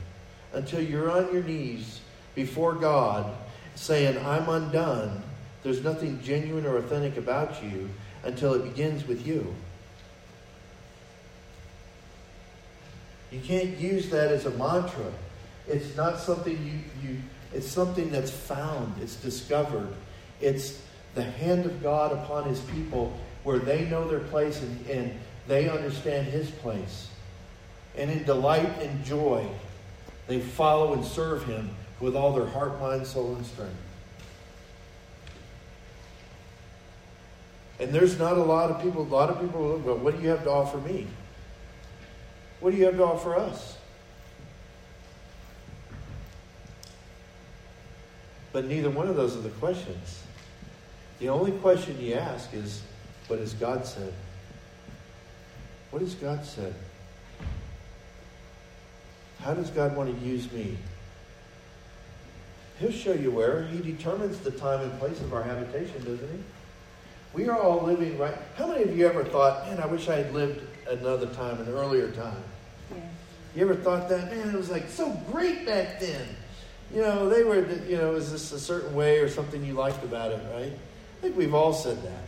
Until 0.53 0.81
you're 0.81 1.09
on 1.09 1.31
your 1.33 1.43
knees 1.43 2.01
before 2.35 2.75
God 2.75 3.33
saying, 3.75 4.17
I'm 4.25 4.49
undone, 4.49 5.23
there's 5.63 5.81
nothing 5.81 6.21
genuine 6.21 6.65
or 6.65 6.77
authentic 6.77 7.15
about 7.15 7.63
you 7.63 7.89
until 8.23 8.53
it 8.55 8.63
begins 8.63 9.07
with 9.07 9.25
you. 9.25 9.55
You 13.31 13.39
can't 13.39 13.77
use 13.77 14.09
that 14.09 14.29
as 14.29 14.45
a 14.45 14.51
mantra. 14.51 15.13
It's 15.67 15.95
not 15.95 16.19
something 16.19 16.53
you, 16.63 17.09
you 17.09 17.17
it's 17.53 17.67
something 17.67 18.11
that's 18.11 18.31
found, 18.31 18.95
it's 19.01 19.15
discovered. 19.15 19.89
It's 20.39 20.81
the 21.15 21.23
hand 21.23 21.65
of 21.65 21.83
God 21.83 22.13
upon 22.13 22.45
his 22.45 22.61
people 22.61 23.17
where 23.43 23.59
they 23.59 23.85
know 23.85 24.07
their 24.07 24.19
place 24.19 24.61
and, 24.61 24.87
and 24.87 25.19
they 25.47 25.69
understand 25.69 26.27
his 26.27 26.49
place. 26.49 27.09
And 27.97 28.09
in 28.09 28.23
delight 28.23 28.81
and 28.81 29.03
joy, 29.03 29.45
they 30.27 30.39
follow 30.39 30.93
and 30.93 31.03
serve 31.03 31.43
him 31.43 31.71
with 31.99 32.15
all 32.15 32.33
their 32.33 32.47
heart, 32.47 32.79
mind, 32.79 33.05
soul, 33.05 33.35
and 33.35 33.45
strength. 33.45 33.75
And 37.79 37.91
there's 37.91 38.17
not 38.17 38.37
a 38.37 38.43
lot 38.43 38.69
of 38.69 38.81
people, 38.81 39.01
a 39.01 39.03
lot 39.03 39.29
of 39.29 39.41
people 39.41 39.77
well, 39.83 39.97
what 39.97 40.15
do 40.15 40.23
you 40.23 40.29
have 40.29 40.43
to 40.43 40.51
offer 40.51 40.77
me? 40.77 41.07
What 42.59 42.71
do 42.71 42.77
you 42.77 42.85
have 42.85 42.95
to 42.97 43.03
offer 43.03 43.35
us? 43.35 43.77
But 48.53 48.65
neither 48.65 48.89
one 48.89 49.07
of 49.07 49.15
those 49.15 49.35
are 49.35 49.41
the 49.41 49.49
questions. 49.49 50.23
The 51.19 51.29
only 51.29 51.51
question 51.51 51.99
you 52.01 52.15
ask 52.15 52.53
is, 52.53 52.81
what 53.27 53.39
has 53.39 53.53
God 53.53 53.85
said? 53.85 54.13
What 55.91 56.01
has 56.01 56.15
God 56.15 56.43
said? 56.45 56.73
How 59.39 59.53
does 59.53 59.69
God 59.69 59.95
want 59.95 60.19
to 60.19 60.25
use 60.25 60.51
me? 60.51 60.77
He'll 62.79 62.91
show 62.91 63.13
you 63.13 63.31
where. 63.31 63.67
He 63.67 63.79
determines 63.79 64.39
the 64.39 64.51
time 64.51 64.81
and 64.81 64.99
place 64.99 65.19
of 65.21 65.33
our 65.33 65.43
habitation, 65.43 65.99
doesn't 65.99 66.19
he? 66.19 66.43
We 67.33 67.47
are 67.47 67.59
all 67.59 67.83
living 67.83 68.17
right. 68.17 68.37
How 68.55 68.67
many 68.67 68.83
of 68.83 68.97
you 68.97 69.07
ever 69.07 69.23
thought, 69.23 69.67
man, 69.67 69.79
I 69.79 69.85
wish 69.85 70.09
I 70.09 70.15
had 70.15 70.33
lived 70.33 70.61
another 70.89 71.27
time, 71.27 71.61
an 71.61 71.69
earlier 71.69 72.11
time? 72.11 72.43
Yeah. 72.89 72.97
You 73.55 73.61
ever 73.63 73.75
thought 73.75 74.09
that? 74.09 74.35
Man, 74.35 74.49
it 74.49 74.57
was 74.57 74.69
like 74.69 74.89
so 74.89 75.11
great 75.31 75.65
back 75.65 75.99
then 75.99 76.27
you 76.93 77.01
know, 77.01 77.29
they 77.29 77.43
were, 77.43 77.65
you 77.87 77.97
know, 77.97 78.15
is 78.15 78.31
this 78.31 78.51
a 78.51 78.59
certain 78.59 78.93
way 78.93 79.19
or 79.19 79.29
something 79.29 79.63
you 79.63 79.73
liked 79.73 80.03
about 80.03 80.31
it, 80.31 80.41
right? 80.53 80.71
I 80.71 81.21
think 81.21 81.37
we've 81.37 81.53
all 81.53 81.73
said 81.73 82.01
that. 82.03 82.23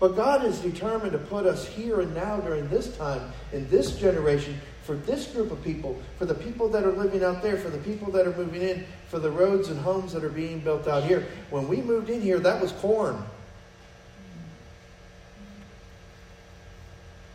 But 0.00 0.14
God 0.14 0.44
is 0.44 0.60
determined 0.60 1.12
to 1.12 1.18
put 1.18 1.44
us 1.44 1.66
here 1.66 2.00
and 2.00 2.14
now 2.14 2.38
during 2.38 2.68
this 2.68 2.96
time, 2.96 3.32
in 3.52 3.68
this 3.68 3.96
generation, 3.96 4.60
for 4.84 4.94
this 4.94 5.26
group 5.26 5.50
of 5.50 5.62
people, 5.64 6.00
for 6.18 6.24
the 6.24 6.34
people 6.34 6.68
that 6.68 6.84
are 6.84 6.92
living 6.92 7.24
out 7.24 7.42
there, 7.42 7.56
for 7.56 7.68
the 7.68 7.78
people 7.78 8.12
that 8.12 8.26
are 8.26 8.36
moving 8.36 8.62
in, 8.62 8.86
for 9.08 9.18
the 9.18 9.30
roads 9.30 9.68
and 9.68 9.80
homes 9.80 10.12
that 10.12 10.22
are 10.22 10.30
being 10.30 10.60
built 10.60 10.86
out 10.86 11.02
here. 11.02 11.26
When 11.50 11.66
we 11.66 11.78
moved 11.78 12.10
in 12.10 12.20
here, 12.20 12.38
that 12.38 12.62
was 12.62 12.72
corn. 12.72 13.22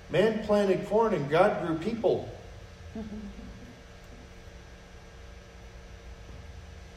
Man 0.09 0.45
planted 0.45 0.87
corn 0.87 1.13
and 1.13 1.29
God 1.29 1.65
grew 1.65 1.77
people. 1.77 2.29
Mm-hmm. 2.97 3.17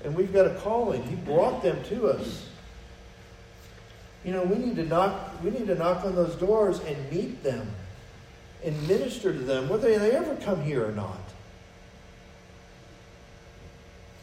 And 0.06 0.14
we've 0.14 0.32
got 0.32 0.46
a 0.46 0.54
calling. 0.60 1.02
He 1.02 1.16
brought 1.16 1.64
them 1.64 1.82
to 1.84 2.06
us. 2.06 2.48
You 4.24 4.32
know, 4.32 4.44
we 4.44 4.56
need 4.56 4.76
to 4.76 4.84
knock. 4.84 5.42
We 5.42 5.50
need 5.50 5.66
to 5.66 5.74
knock 5.74 6.04
on 6.04 6.14
those 6.14 6.36
doors 6.36 6.78
and 6.78 7.10
meet 7.10 7.42
them, 7.42 7.68
and 8.64 8.88
minister 8.88 9.32
to 9.32 9.38
them, 9.38 9.68
whether 9.68 9.98
they 9.98 10.12
ever 10.12 10.36
come 10.36 10.62
here 10.62 10.86
or 10.86 10.92
not. 10.92 11.18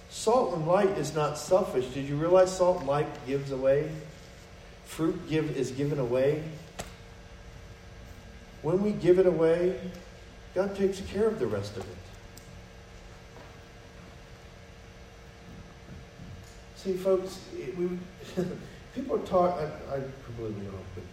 Salt 0.09 0.53
and 0.55 0.65
light 0.65 0.97
is 0.97 1.13
not 1.13 1.37
selfish. 1.37 1.87
Did 1.87 2.07
you 2.07 2.15
realize 2.15 2.55
salt 2.55 2.79
and 2.79 2.87
light 2.87 3.27
gives 3.27 3.51
away? 3.51 3.91
Fruit 4.85 5.27
give 5.27 5.57
is 5.57 5.71
given 5.71 5.99
away. 5.99 6.43
When 8.61 8.81
we 8.81 8.91
give 8.91 9.19
it 9.19 9.25
away, 9.25 9.77
God 10.55 10.77
takes 10.77 11.01
care 11.01 11.27
of 11.27 11.39
the 11.39 11.47
rest 11.47 11.75
of 11.75 11.83
it. 11.83 12.02
See, 16.83 16.97
folks, 16.97 17.39
we, 17.77 17.97
people 18.95 19.17
talk, 19.19 19.57
I, 19.57 19.95
I 19.95 20.01
completely 20.25 20.67
off, 20.67 20.83
but 20.95 21.03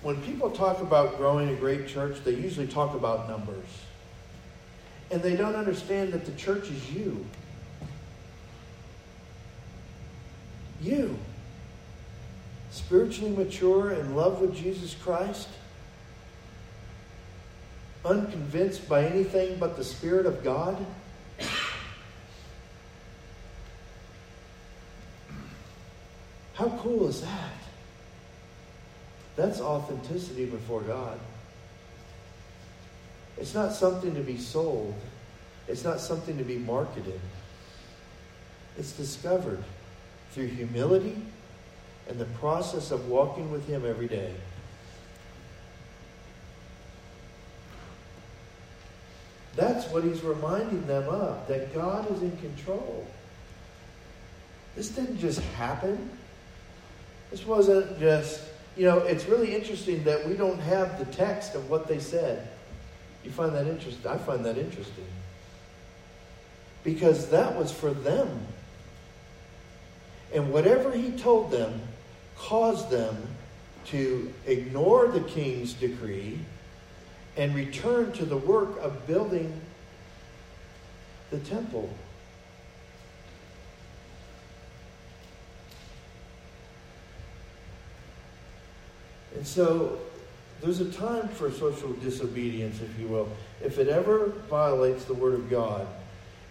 when 0.00 0.22
people 0.22 0.50
talk 0.50 0.80
about 0.80 1.18
growing 1.18 1.50
a 1.50 1.54
great 1.54 1.86
church, 1.86 2.24
they 2.24 2.30
usually 2.34 2.66
talk 2.66 2.94
about 2.94 3.28
numbers. 3.28 3.66
And 5.10 5.20
they 5.20 5.36
don't 5.36 5.54
understand 5.54 6.14
that 6.14 6.24
the 6.24 6.32
church 6.32 6.70
is 6.70 6.90
you. 6.90 7.26
You. 10.80 11.18
Spiritually 12.70 13.36
mature 13.36 13.92
in 13.92 14.16
love 14.16 14.40
with 14.40 14.56
Jesus 14.56 14.94
Christ, 14.94 15.48
unconvinced 18.02 18.88
by 18.88 19.04
anything 19.04 19.58
but 19.58 19.76
the 19.76 19.84
Spirit 19.84 20.24
of 20.24 20.42
God. 20.42 20.84
How 26.62 26.68
cool 26.78 27.08
is 27.08 27.22
that? 27.22 27.58
That's 29.34 29.60
authenticity 29.60 30.46
before 30.46 30.80
God. 30.82 31.18
It's 33.36 33.52
not 33.52 33.72
something 33.72 34.14
to 34.14 34.20
be 34.20 34.38
sold. 34.38 34.94
It's 35.66 35.82
not 35.82 35.98
something 35.98 36.38
to 36.38 36.44
be 36.44 36.58
marketed. 36.58 37.20
It's 38.78 38.92
discovered 38.92 39.64
through 40.30 40.46
humility 40.46 41.20
and 42.08 42.16
the 42.16 42.26
process 42.26 42.92
of 42.92 43.08
walking 43.08 43.50
with 43.50 43.66
Him 43.66 43.84
every 43.84 44.06
day. 44.06 44.32
That's 49.56 49.88
what 49.88 50.04
he's 50.04 50.22
reminding 50.22 50.86
them 50.86 51.08
of, 51.08 51.44
that 51.48 51.74
God 51.74 52.08
is 52.12 52.22
in 52.22 52.36
control. 52.36 53.04
This 54.76 54.90
didn't 54.90 55.18
just 55.18 55.40
happen. 55.40 56.08
This 57.32 57.46
wasn't 57.46 57.98
just, 57.98 58.42
you 58.76 58.84
know, 58.84 58.98
it's 58.98 59.24
really 59.24 59.54
interesting 59.54 60.04
that 60.04 60.28
we 60.28 60.34
don't 60.34 60.60
have 60.60 60.98
the 60.98 61.06
text 61.06 61.54
of 61.54 61.70
what 61.70 61.88
they 61.88 61.98
said. 61.98 62.46
You 63.24 63.30
find 63.30 63.54
that 63.54 63.66
interesting? 63.66 64.06
I 64.06 64.18
find 64.18 64.44
that 64.44 64.58
interesting. 64.58 65.06
Because 66.84 67.30
that 67.30 67.56
was 67.56 67.72
for 67.72 67.94
them. 67.94 68.46
And 70.34 70.52
whatever 70.52 70.92
he 70.92 71.12
told 71.12 71.50
them 71.50 71.80
caused 72.36 72.90
them 72.90 73.16
to 73.86 74.30
ignore 74.46 75.08
the 75.08 75.20
king's 75.20 75.72
decree 75.72 76.38
and 77.38 77.54
return 77.54 78.12
to 78.12 78.26
the 78.26 78.36
work 78.36 78.78
of 78.82 79.06
building 79.06 79.58
the 81.30 81.38
temple. 81.38 81.88
And 89.34 89.46
so 89.46 89.98
there's 90.60 90.80
a 90.80 90.90
time 90.90 91.28
for 91.28 91.50
social 91.50 91.92
disobedience, 91.94 92.80
if 92.80 92.98
you 92.98 93.08
will. 93.08 93.28
If 93.62 93.78
it 93.78 93.88
ever 93.88 94.28
violates 94.48 95.04
the 95.04 95.14
Word 95.14 95.34
of 95.34 95.50
God, 95.50 95.86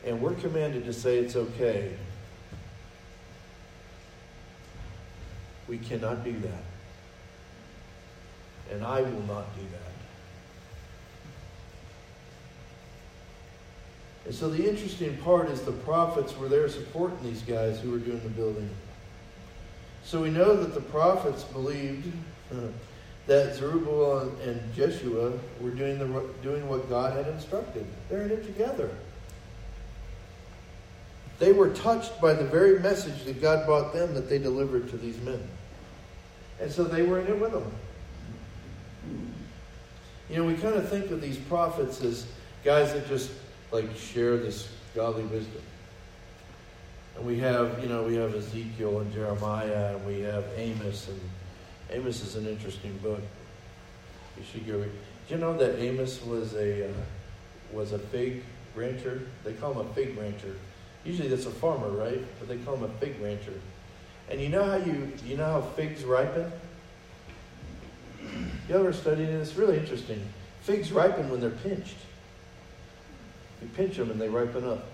and 0.06 0.22
we're 0.22 0.34
commanded 0.36 0.86
to 0.86 0.94
say 0.94 1.18
it's 1.20 1.36
okay, 1.36 1.94
we 5.68 5.78
cannot 5.78 6.24
do 6.24 6.34
that. 6.40 6.64
And 8.72 8.84
I 8.84 9.02
will 9.02 9.24
not 9.24 9.56
do 9.56 9.62
that. 9.72 9.92
And 14.26 14.36
so 14.36 14.50
the 14.50 14.70
interesting 14.70 15.18
part 15.18 15.50
is 15.50 15.62
the 15.62 15.72
prophets 15.72 16.38
were 16.38 16.48
there 16.48 16.70
supporting 16.70 17.22
these 17.24 17.42
guys 17.42 17.80
who 17.80 17.92
were 17.92 17.98
doing 17.98 18.22
the 18.24 18.30
building. 18.30 18.70
So 20.04 20.22
we 20.22 20.30
know 20.30 20.56
that 20.56 20.74
the 20.74 20.82
prophets 20.82 21.44
believed 21.44 22.12
Hmm. 22.52 22.68
that 23.28 23.56
Zerubbabel 23.56 24.30
and 24.44 24.76
Jeshua 24.76 25.32
were 25.62 25.70
doing, 25.70 26.00
the, 26.00 26.24
doing 26.44 26.68
what 26.68 26.90
God 26.90 27.16
had 27.16 27.28
instructed. 27.28 27.86
They're 28.10 28.24
in 28.24 28.32
it 28.32 28.44
together. 28.44 28.90
They 31.40 31.54
were 31.54 31.70
touched 31.70 32.20
by 32.20 32.34
the 32.34 32.44
very 32.44 32.80
message 32.80 33.24
that 33.24 33.42
God 33.42 33.66
brought 33.66 33.94
them 33.94 34.14
that 34.14 34.28
they 34.28 34.38
delivered 34.38 34.90
to 34.90 34.98
these 34.98 35.20
men. 35.22 35.42
And 36.60 36.72
so 36.72 36.84
they 36.84 37.04
were 37.04 37.22
in 37.22 37.28
it 37.28 37.40
with 37.40 37.54
them. 37.54 37.72
You 40.30 40.38
know, 40.38 40.46
we 40.46 40.56
kind 40.56 40.76
of 40.76 40.88
think 40.90 41.10
of 41.12 41.22
these 41.22 41.38
prophets 41.38 42.02
as 42.02 42.26
guys 42.64 42.94
that 42.94 43.08
just 43.08 43.32
like 43.72 43.96
share 43.96 44.38
this 44.38 44.68
godly 44.94 45.24
wisdom. 45.24 45.62
And 47.16 47.26
we 47.26 47.40
have, 47.40 47.82
you 47.82 47.90
know, 47.90 48.04
we 48.04 48.16
have 48.16 48.36
Ezekiel 48.36 49.00
and 49.00 49.14
Jeremiah, 49.14 49.96
and 49.96 50.06
we 50.06 50.22
have 50.22 50.46
Amos, 50.58 51.08
and 51.08 51.20
Amos 51.92 52.24
is 52.24 52.36
an 52.36 52.48
interesting 52.48 52.98
book. 53.00 53.22
You 54.38 54.44
should 54.52 54.66
go. 54.66 54.78
Read. 54.78 54.92
Do 55.28 55.36
you 55.36 55.42
know 55.42 55.58
that 55.58 55.80
Amos 55.80 56.24
was 56.24 56.54
a 56.54 56.90
uh, 56.90 56.94
was 57.72 57.92
a 57.92 58.00
fig 58.00 58.44
rancher? 58.76 59.22
They 59.44 59.54
call 59.54 59.74
him 59.74 59.88
a 59.90 59.94
fig 59.94 60.18
rancher. 60.18 60.56
Usually 61.04 61.28
that's 61.28 61.46
a 61.46 61.52
farmer, 61.52 61.90
right? 61.90 62.24
But 62.40 62.48
they 62.48 62.58
call 62.58 62.76
him 62.76 62.84
a 62.84 62.90
fig 63.00 63.20
rancher. 63.22 63.54
And 64.30 64.40
you 64.40 64.50
know 64.50 64.64
how 64.64 64.78
you 64.78 65.12
you 65.26 65.36
know 65.36 65.46
how 65.46 65.62
figs 65.62 66.04
ripen? 66.04 66.52
You 68.70 68.76
ever 68.76 68.94
studied 68.94 69.28
it? 69.28 69.34
It's 69.34 69.56
really 69.56 69.78
interesting. 69.78 70.26
Figs 70.62 70.92
ripen 70.92 71.30
when 71.30 71.42
they're 71.42 71.50
pinched. 71.50 71.98
You 73.62 73.68
pinch 73.76 73.98
them 73.98 74.12
and 74.12 74.22
they 74.22 74.30
ripen 74.30 74.64
up. 74.64 74.86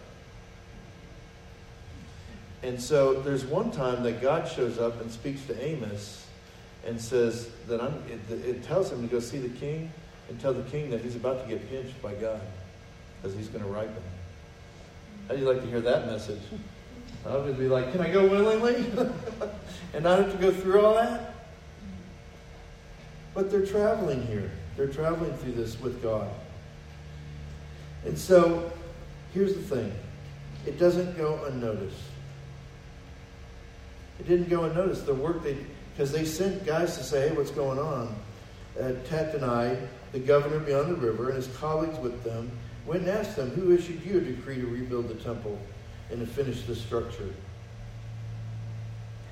And 2.63 2.81
so 2.81 3.21
there's 3.21 3.45
one 3.45 3.71
time 3.71 4.01
that 4.03 4.21
God 4.21 4.47
shows 4.47 4.79
up 4.79 4.99
and 5.01 5.11
speaks 5.11 5.45
to 5.45 5.63
Amos 5.63 6.26
and 6.87 6.99
says 6.99 7.49
that 7.67 7.81
I'm, 7.81 7.93
it, 8.09 8.31
it 8.31 8.63
tells 8.63 8.91
him 8.91 9.01
to 9.01 9.07
go 9.13 9.19
see 9.19 9.37
the 9.37 9.49
king 9.49 9.91
and 10.29 10.39
tell 10.39 10.53
the 10.53 10.63
king 10.63 10.89
that 10.89 11.01
he's 11.01 11.15
about 11.15 11.43
to 11.43 11.49
get 11.49 11.69
pinched 11.69 12.01
by 12.01 12.13
God 12.15 12.41
because 13.21 13.37
he's 13.37 13.49
going 13.49 13.63
to 13.63 13.69
ripen. 13.69 14.01
How 15.27 15.35
do 15.35 15.41
you 15.41 15.47
like 15.47 15.61
to 15.61 15.67
hear 15.67 15.81
that 15.81 16.07
message? 16.07 16.41
I 17.25 17.35
would 17.35 17.57
be 17.57 17.67
like, 17.67 17.91
can 17.91 17.99
I 17.99 18.09
go 18.09 18.25
willingly? 18.25 18.75
and 19.93 20.03
not 20.03 20.19
have 20.19 20.31
to 20.31 20.37
go 20.37 20.51
through 20.51 20.85
all 20.85 20.95
that? 20.95 21.35
But 23.33 23.51
they're 23.51 23.65
traveling 23.65 24.25
here. 24.25 24.49
They're 24.77 24.87
traveling 24.87 25.33
through 25.37 25.53
this 25.53 25.79
with 25.81 26.01
God. 26.01 26.29
And 28.05 28.17
so, 28.17 28.71
here's 29.33 29.55
the 29.55 29.61
thing 29.61 29.91
it 30.65 30.79
doesn't 30.79 31.17
go 31.17 31.43
unnoticed. 31.45 31.97
It 34.19 34.27
didn't 34.27 34.49
go 34.49 34.63
unnoticed. 34.63 35.05
The 35.05 35.13
work 35.13 35.43
they, 35.43 35.57
because 35.97 36.11
they 36.11 36.25
sent 36.25 36.63
guys 36.63 36.95
to 36.95 37.03
say, 37.03 37.27
hey, 37.27 37.35
what's 37.35 37.49
going 37.49 37.79
on? 37.79 38.15
Uh, 38.79 38.91
Tattenai, 39.09 39.87
the 40.11 40.19
governor 40.19 40.59
beyond 40.59 40.91
the 40.91 40.95
river, 40.95 41.29
and 41.29 41.35
his 41.35 41.47
colleagues 41.57 41.97
with 41.97 42.23
them, 42.23 42.51
went 42.85 43.01
and 43.01 43.09
asked 43.09 43.35
them, 43.35 43.49
who 43.49 43.73
issued 43.73 44.05
you 44.05 44.19
a 44.19 44.21
decree 44.21 44.61
to 44.61 44.67
rebuild 44.67 45.07
the 45.07 45.15
temple 45.15 45.59
and 46.11 46.19
to 46.19 46.27
finish 46.27 46.61
the 46.67 46.75
structure? 46.75 47.33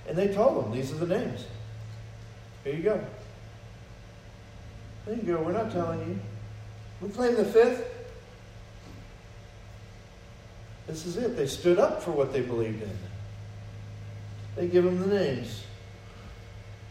And 0.08 0.18
they 0.18 0.34
told 0.34 0.66
them, 0.66 0.72
these 0.72 0.92
are 0.92 0.96
the 0.96 1.06
names. 1.06 1.46
Here 2.64 2.74
you 2.74 2.82
go. 2.82 3.06
There 5.06 5.16
you 5.16 5.22
go. 5.22 5.44
We're 5.44 5.52
not 5.52 5.72
telling 5.72 6.00
you. 6.00 6.20
We 7.00 7.10
claim 7.14 7.36
the 7.36 7.46
fifth. 7.46 7.86
This 10.88 11.06
is 11.06 11.18
it. 11.18 11.38
They 11.38 11.46
stood 11.46 11.78
up 11.78 12.02
for 12.02 12.10
what 12.10 12.34
they 12.34 12.42
believed 12.42 12.82
in. 12.82 12.98
They 14.56 14.68
give 14.68 14.84
them 14.84 15.00
the 15.00 15.16
names. 15.16 15.62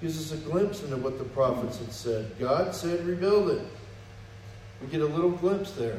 Gives 0.01 0.33
us 0.33 0.39
a 0.39 0.43
glimpse 0.45 0.83
into 0.83 0.97
what 0.97 1.19
the 1.19 1.25
prophets 1.25 1.79
had 1.79 1.93
said. 1.93 2.39
God 2.39 2.75
said, 2.75 3.05
rebuild 3.07 3.51
it. 3.51 3.63
We 4.83 4.89
get 4.89 5.01
a 5.01 5.07
little 5.07 5.31
glimpse 5.31 5.73
there. 5.73 5.99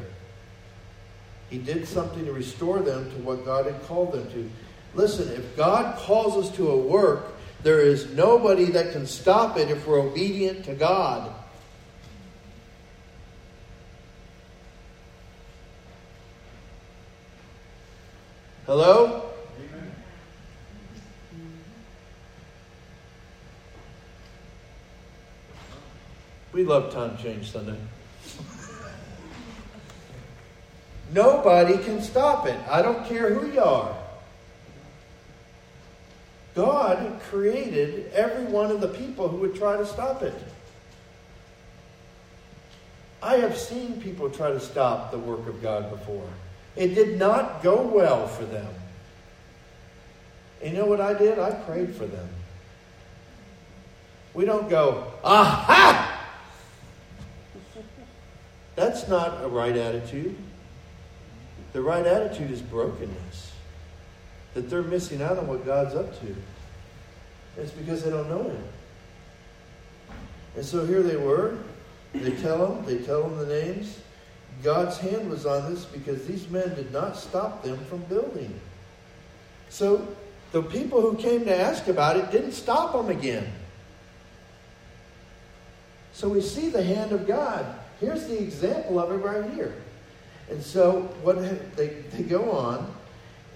He 1.49 1.57
did 1.57 1.87
something 1.87 2.25
to 2.25 2.33
restore 2.33 2.79
them 2.79 3.09
to 3.11 3.17
what 3.17 3.45
God 3.45 3.65
had 3.65 3.81
called 3.83 4.11
them 4.11 4.29
to. 4.31 4.49
Listen, 4.93 5.29
if 5.33 5.55
God 5.55 5.97
calls 5.97 6.45
us 6.45 6.55
to 6.55 6.69
a 6.69 6.77
work, 6.77 7.33
there 7.63 7.81
is 7.81 8.13
nobody 8.13 8.65
that 8.65 8.91
can 8.91 9.07
stop 9.07 9.57
it 9.57 9.69
if 9.69 9.87
we're 9.87 9.99
obedient 9.99 10.65
to 10.65 10.75
God. 10.75 11.31
Hello? 18.65 19.29
Amen. 19.59 19.91
We 26.55 26.63
love 26.63 26.93
time 26.93 27.17
change 27.17 27.51
Sunday. 27.51 27.75
Nobody 31.11 31.77
can 31.79 32.01
stop 32.01 32.47
it. 32.47 32.57
I 32.69 32.81
don't 32.81 33.05
care 33.05 33.33
who 33.33 33.51
you 33.51 33.59
are. 33.59 33.93
God 36.55 37.19
created 37.29 38.09
every 38.13 38.45
one 38.45 38.71
of 38.71 38.79
the 38.79 38.87
people 38.87 39.27
who 39.27 39.35
would 39.39 39.55
try 39.55 39.75
to 39.75 39.85
stop 39.85 40.23
it. 40.23 40.33
I 43.21 43.35
have 43.35 43.57
seen 43.57 43.99
people 43.99 44.29
try 44.29 44.51
to 44.51 44.59
stop 44.61 45.11
the 45.11 45.19
work 45.19 45.45
of 45.49 45.61
God 45.61 45.89
before. 45.89 46.29
It 46.77 46.95
did 46.95 47.19
not 47.19 47.63
go 47.63 47.81
well 47.81 48.29
for 48.29 48.45
them. 48.45 48.73
And 50.63 50.71
you 50.71 50.79
know 50.79 50.85
what 50.85 51.01
I 51.01 51.15
did? 51.15 51.37
I 51.37 51.51
prayed 51.51 51.93
for 51.93 52.05
them. 52.05 52.29
We 54.33 54.45
don't 54.45 54.69
go, 54.69 55.11
aha! 55.21 55.84
That's 58.95 59.09
not 59.09 59.43
a 59.43 59.49
right 59.49 59.75
attitude. 59.75 60.37
The 61.73 61.81
right 61.81 62.05
attitude 62.05 62.49
is 62.49 62.61
brokenness. 62.61 63.51
That 64.53 64.69
they're 64.69 64.83
missing 64.83 65.21
out 65.21 65.37
on 65.37 65.47
what 65.47 65.65
God's 65.65 65.95
up 65.95 66.17
to. 66.21 66.33
It's 67.57 67.71
because 67.71 68.05
they 68.05 68.09
don't 68.09 68.29
know 68.29 68.43
Him. 68.43 68.63
And 70.55 70.63
so 70.63 70.85
here 70.85 71.03
they 71.03 71.17
were. 71.17 71.57
They 72.13 72.37
tell 72.37 72.67
them, 72.67 72.85
they 72.85 72.99
tell 72.99 73.23
them 73.23 73.37
the 73.37 73.47
names. 73.47 73.99
God's 74.63 74.97
hand 74.97 75.29
was 75.29 75.45
on 75.45 75.73
this 75.73 75.83
because 75.83 76.25
these 76.25 76.49
men 76.49 76.73
did 76.75 76.93
not 76.93 77.17
stop 77.17 77.63
them 77.63 77.77
from 77.87 77.99
building. 78.03 78.57
So 79.67 80.07
the 80.53 80.63
people 80.63 81.01
who 81.01 81.17
came 81.17 81.43
to 81.43 81.53
ask 81.53 81.89
about 81.89 82.15
it 82.15 82.31
didn't 82.31 82.53
stop 82.53 82.93
them 82.93 83.09
again. 83.09 83.51
So 86.13 86.29
we 86.29 86.39
see 86.39 86.69
the 86.69 86.81
hand 86.81 87.11
of 87.11 87.27
God. 87.27 87.65
Here's 87.99 88.27
the 88.27 88.41
example 88.41 88.99
of 88.99 89.11
it 89.11 89.15
right 89.15 89.49
here. 89.51 89.75
And 90.49 90.61
so 90.61 91.01
what 91.23 91.41
they, 91.75 92.03
they 92.11 92.23
go 92.23 92.51
on 92.51 92.93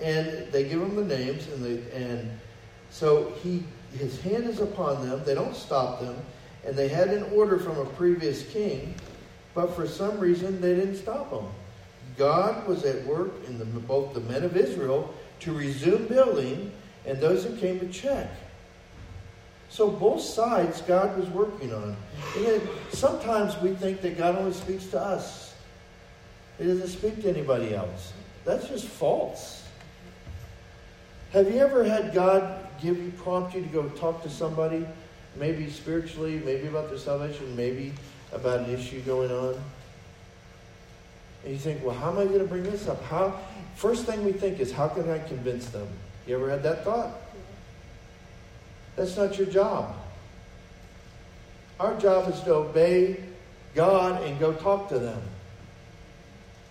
and 0.02 0.52
they 0.52 0.68
give 0.68 0.80
them 0.80 0.96
the 0.96 1.16
names 1.16 1.48
and 1.48 1.64
they 1.64 1.92
and 1.96 2.32
so 2.90 3.32
he 3.44 3.64
his 3.94 4.20
hand 4.22 4.46
is 4.46 4.60
upon 4.60 5.08
them. 5.08 5.22
They 5.26 5.36
don't 5.36 5.56
stop 5.56 6.00
them. 6.00 6.16
And 6.66 6.76
they 6.76 6.88
had 6.88 7.10
an 7.10 7.24
order 7.34 7.58
from 7.58 7.78
a 7.78 7.86
previous 7.86 8.44
king, 8.52 8.96
but 9.54 9.76
for 9.76 9.88
some 9.88 10.20
reason 10.20 10.60
they 10.62 10.76
didn't 10.76 10.98
stop 10.98 11.32
them. 11.32 11.48
God 12.18 12.68
was 12.68 12.84
at 12.84 13.06
work 13.06 13.32
in 13.48 13.58
the, 13.58 13.66
both 13.66 14.14
the 14.14 14.20
men 14.22 14.44
of 14.44 14.58
Israel 14.58 15.14
to 15.42 15.54
resume 15.54 16.08
building 16.08 16.72
and 17.06 17.20
those 17.20 17.46
who 17.46 17.56
came 17.56 17.80
to 17.80 17.88
check. 17.88 18.30
So 19.70 19.90
both 19.90 20.22
sides 20.22 20.82
God 20.82 21.18
was 21.18 21.30
working 21.30 21.74
on. 21.74 21.96
And 22.38 22.62
sometimes 22.92 23.58
we 23.62 23.74
think 23.76 24.02
that 24.02 24.18
God 24.18 24.36
only 24.36 24.54
speaks 24.54 24.86
to 24.88 25.00
us. 25.00 25.54
He 26.58 26.66
doesn't 26.66 26.88
speak 26.88 27.22
to 27.22 27.30
anybody 27.30 27.74
else. 27.74 28.14
That's 28.46 28.68
just 28.68 28.86
false. 28.86 29.64
Have 31.32 31.48
you 31.54 31.60
ever 31.60 31.84
had 31.84 32.14
God 32.14 32.68
give 32.82 32.98
you, 32.98 33.12
prompt 33.12 33.54
you 33.54 33.62
to 33.62 33.68
go 33.68 33.88
talk 33.90 34.24
to 34.24 34.30
somebody, 34.30 34.86
maybe 35.36 35.70
spiritually, 35.70 36.42
maybe 36.44 36.68
about 36.68 36.90
their 36.90 36.98
salvation, 36.98 37.56
maybe 37.56 37.94
about 38.34 38.68
an 38.68 38.74
issue 38.74 39.02
going 39.02 39.32
on? 39.32 39.56
And 41.44 41.54
you 41.54 41.60
think, 41.60 41.84
well, 41.84 41.96
how 41.96 42.10
am 42.10 42.18
I 42.18 42.26
going 42.26 42.40
to 42.40 42.46
bring 42.46 42.64
this 42.64 42.88
up? 42.88 43.02
How? 43.04 43.40
First 43.76 44.06
thing 44.06 44.26
we 44.26 44.32
think 44.32 44.60
is, 44.60 44.72
how 44.72 44.88
can 44.88 45.10
I 45.10 45.20
convince 45.20 45.70
them? 45.70 45.88
You 46.28 46.36
ever 46.36 46.50
had 46.50 46.64
that 46.64 46.84
thought? 46.84 47.12
That's 49.00 49.16
not 49.16 49.38
your 49.38 49.48
job. 49.48 49.96
Our 51.80 51.98
job 52.02 52.30
is 52.30 52.42
to 52.42 52.56
obey 52.56 53.24
God 53.74 54.22
and 54.24 54.38
go 54.38 54.52
talk 54.52 54.90
to 54.90 55.00
them. 55.00 55.22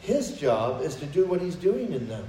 His 0.00 0.32
job 0.32 0.82
is 0.82 0.96
to 0.96 1.06
do 1.06 1.24
what 1.24 1.40
He's 1.40 1.54
doing 1.54 1.90
in 1.94 2.06
them. 2.06 2.28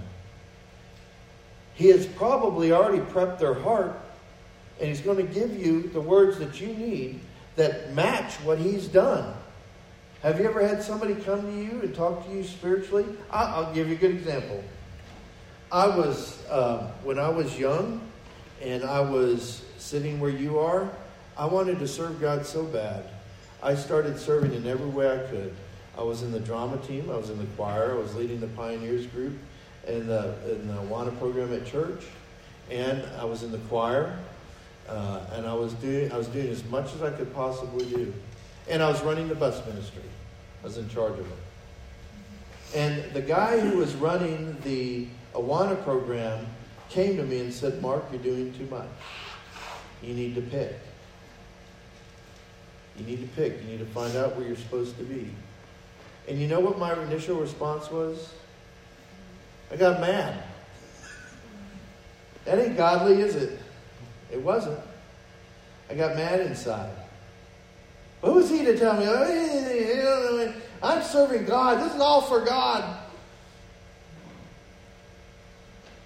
He 1.74 1.90
has 1.90 2.06
probably 2.06 2.72
already 2.72 3.00
prepped 3.00 3.40
their 3.40 3.54
heart, 3.54 4.00
and 4.80 4.88
He's 4.88 5.02
going 5.02 5.18
to 5.18 5.34
give 5.34 5.60
you 5.60 5.90
the 5.90 6.00
words 6.00 6.40
that 6.40 6.62
you 6.62 6.68
need 6.68 7.20
that 7.58 7.94
match 7.94 8.36
what 8.36 8.58
He's 8.58 8.88
done. 8.88 9.34
Have 10.24 10.40
you 10.40 10.46
ever 10.46 10.66
had 10.66 10.82
somebody 10.82 11.16
come 11.16 11.42
to 11.42 11.62
you 11.62 11.82
and 11.82 11.94
talk 11.94 12.26
to 12.26 12.34
you 12.34 12.46
spiritually? 12.46 13.06
I'll 13.32 13.74
give 13.74 13.90
you 13.90 13.96
a 13.96 14.00
good 14.00 14.12
example. 14.12 14.64
I 15.74 15.88
was, 15.88 16.42
uh, 16.48 16.90
when 17.04 17.20
I 17.20 17.28
was 17.28 17.60
young 17.60 18.00
and 18.62 18.86
I 18.86 19.02
was 19.02 19.66
sitting 19.90 20.20
where 20.20 20.30
you 20.30 20.60
are, 20.60 20.88
I 21.36 21.48
wanted 21.48 21.80
to 21.80 21.88
serve 21.88 22.22
God 22.22 22.46
so 22.46 22.64
bad. 22.64 23.06
I 23.64 23.74
started 23.74 24.20
serving 24.20 24.54
in 24.54 24.68
every 24.68 24.88
way 24.88 25.12
I 25.12 25.18
could. 25.28 25.56
I 25.98 26.04
was 26.04 26.22
in 26.22 26.32
the 26.32 26.40
drama 26.40 26.78
team, 26.78 27.10
I 27.10 27.18
was 27.18 27.32
in 27.32 27.40
the 27.40 27.48
choir, 27.58 27.92
I 27.92 27.96
was 27.96 28.16
leading 28.16 28.40
the 28.40 28.48
pioneers 28.50 29.08
group 29.08 29.34
in 29.88 30.06
the, 30.06 30.36
in 30.50 30.68
the 30.68 30.74
Awana 30.74 31.18
program 31.18 31.52
at 31.54 31.66
church, 31.66 32.04
and 32.70 33.04
I 33.20 33.26
was 33.26 33.42
in 33.42 33.52
the 33.52 33.58
choir, 33.58 34.16
uh, 34.88 35.22
and 35.34 35.48
I 35.48 35.54
was 35.56 35.74
doing 35.74 36.12
I 36.12 36.18
was 36.18 36.28
doing 36.28 36.50
as 36.50 36.64
much 36.66 36.94
as 36.94 37.02
I 37.02 37.10
could 37.10 37.34
possibly 37.34 37.86
do, 37.86 38.14
and 38.70 38.84
I 38.84 38.90
was 38.90 39.02
running 39.02 39.28
the 39.28 39.36
bus 39.36 39.66
ministry. 39.66 40.04
I 40.62 40.68
was 40.68 40.78
in 40.78 40.88
charge 40.90 41.14
of 41.14 41.26
it. 41.26 42.76
And 42.76 43.14
the 43.14 43.22
guy 43.22 43.60
who 43.60 43.78
was 43.78 43.96
running 43.96 44.56
the 44.64 45.08
Awana 45.34 45.84
program 45.84 46.46
came 46.90 47.18
to 47.18 47.24
me 47.24 47.40
and 47.40 47.54
said, 47.54 47.82
"Mark, 47.82 48.06
you're 48.12 48.22
doing 48.22 48.54
too 48.54 48.68
much." 48.68 48.88
You 50.02 50.14
need 50.14 50.36
to 50.36 50.42
pick. 50.42 50.76
You 52.98 53.06
need 53.06 53.22
to 53.22 53.28
pick. 53.36 53.62
You 53.62 53.68
need 53.72 53.80
to 53.80 53.86
find 53.86 54.16
out 54.16 54.36
where 54.36 54.46
you're 54.46 54.56
supposed 54.56 54.98
to 54.98 55.04
be. 55.04 55.30
And 56.28 56.40
you 56.40 56.48
know 56.48 56.60
what 56.60 56.78
my 56.78 57.02
initial 57.04 57.38
response 57.38 57.90
was? 57.90 58.34
I 59.72 59.76
got 59.76 60.00
mad. 60.00 60.44
That 62.46 62.60
ain't 62.60 62.78
godly, 62.78 63.22
is 63.22 63.36
it? 63.36 63.60
It 64.32 64.42
wasn't. 64.42 64.80
I 65.90 65.96
got 65.96 66.16
mad 66.16 66.40
inside. 66.42 66.92
What 68.22 68.36
was 68.36 68.50
he 68.50 68.64
to 68.64 68.78
tell 68.78 68.98
me? 68.98 70.54
I'm 70.82 71.04
serving 71.04 71.46
God. 71.46 71.84
This 71.84 71.94
is 71.96 72.02
all 72.02 72.22
for 72.22 72.42
God. 72.46 73.00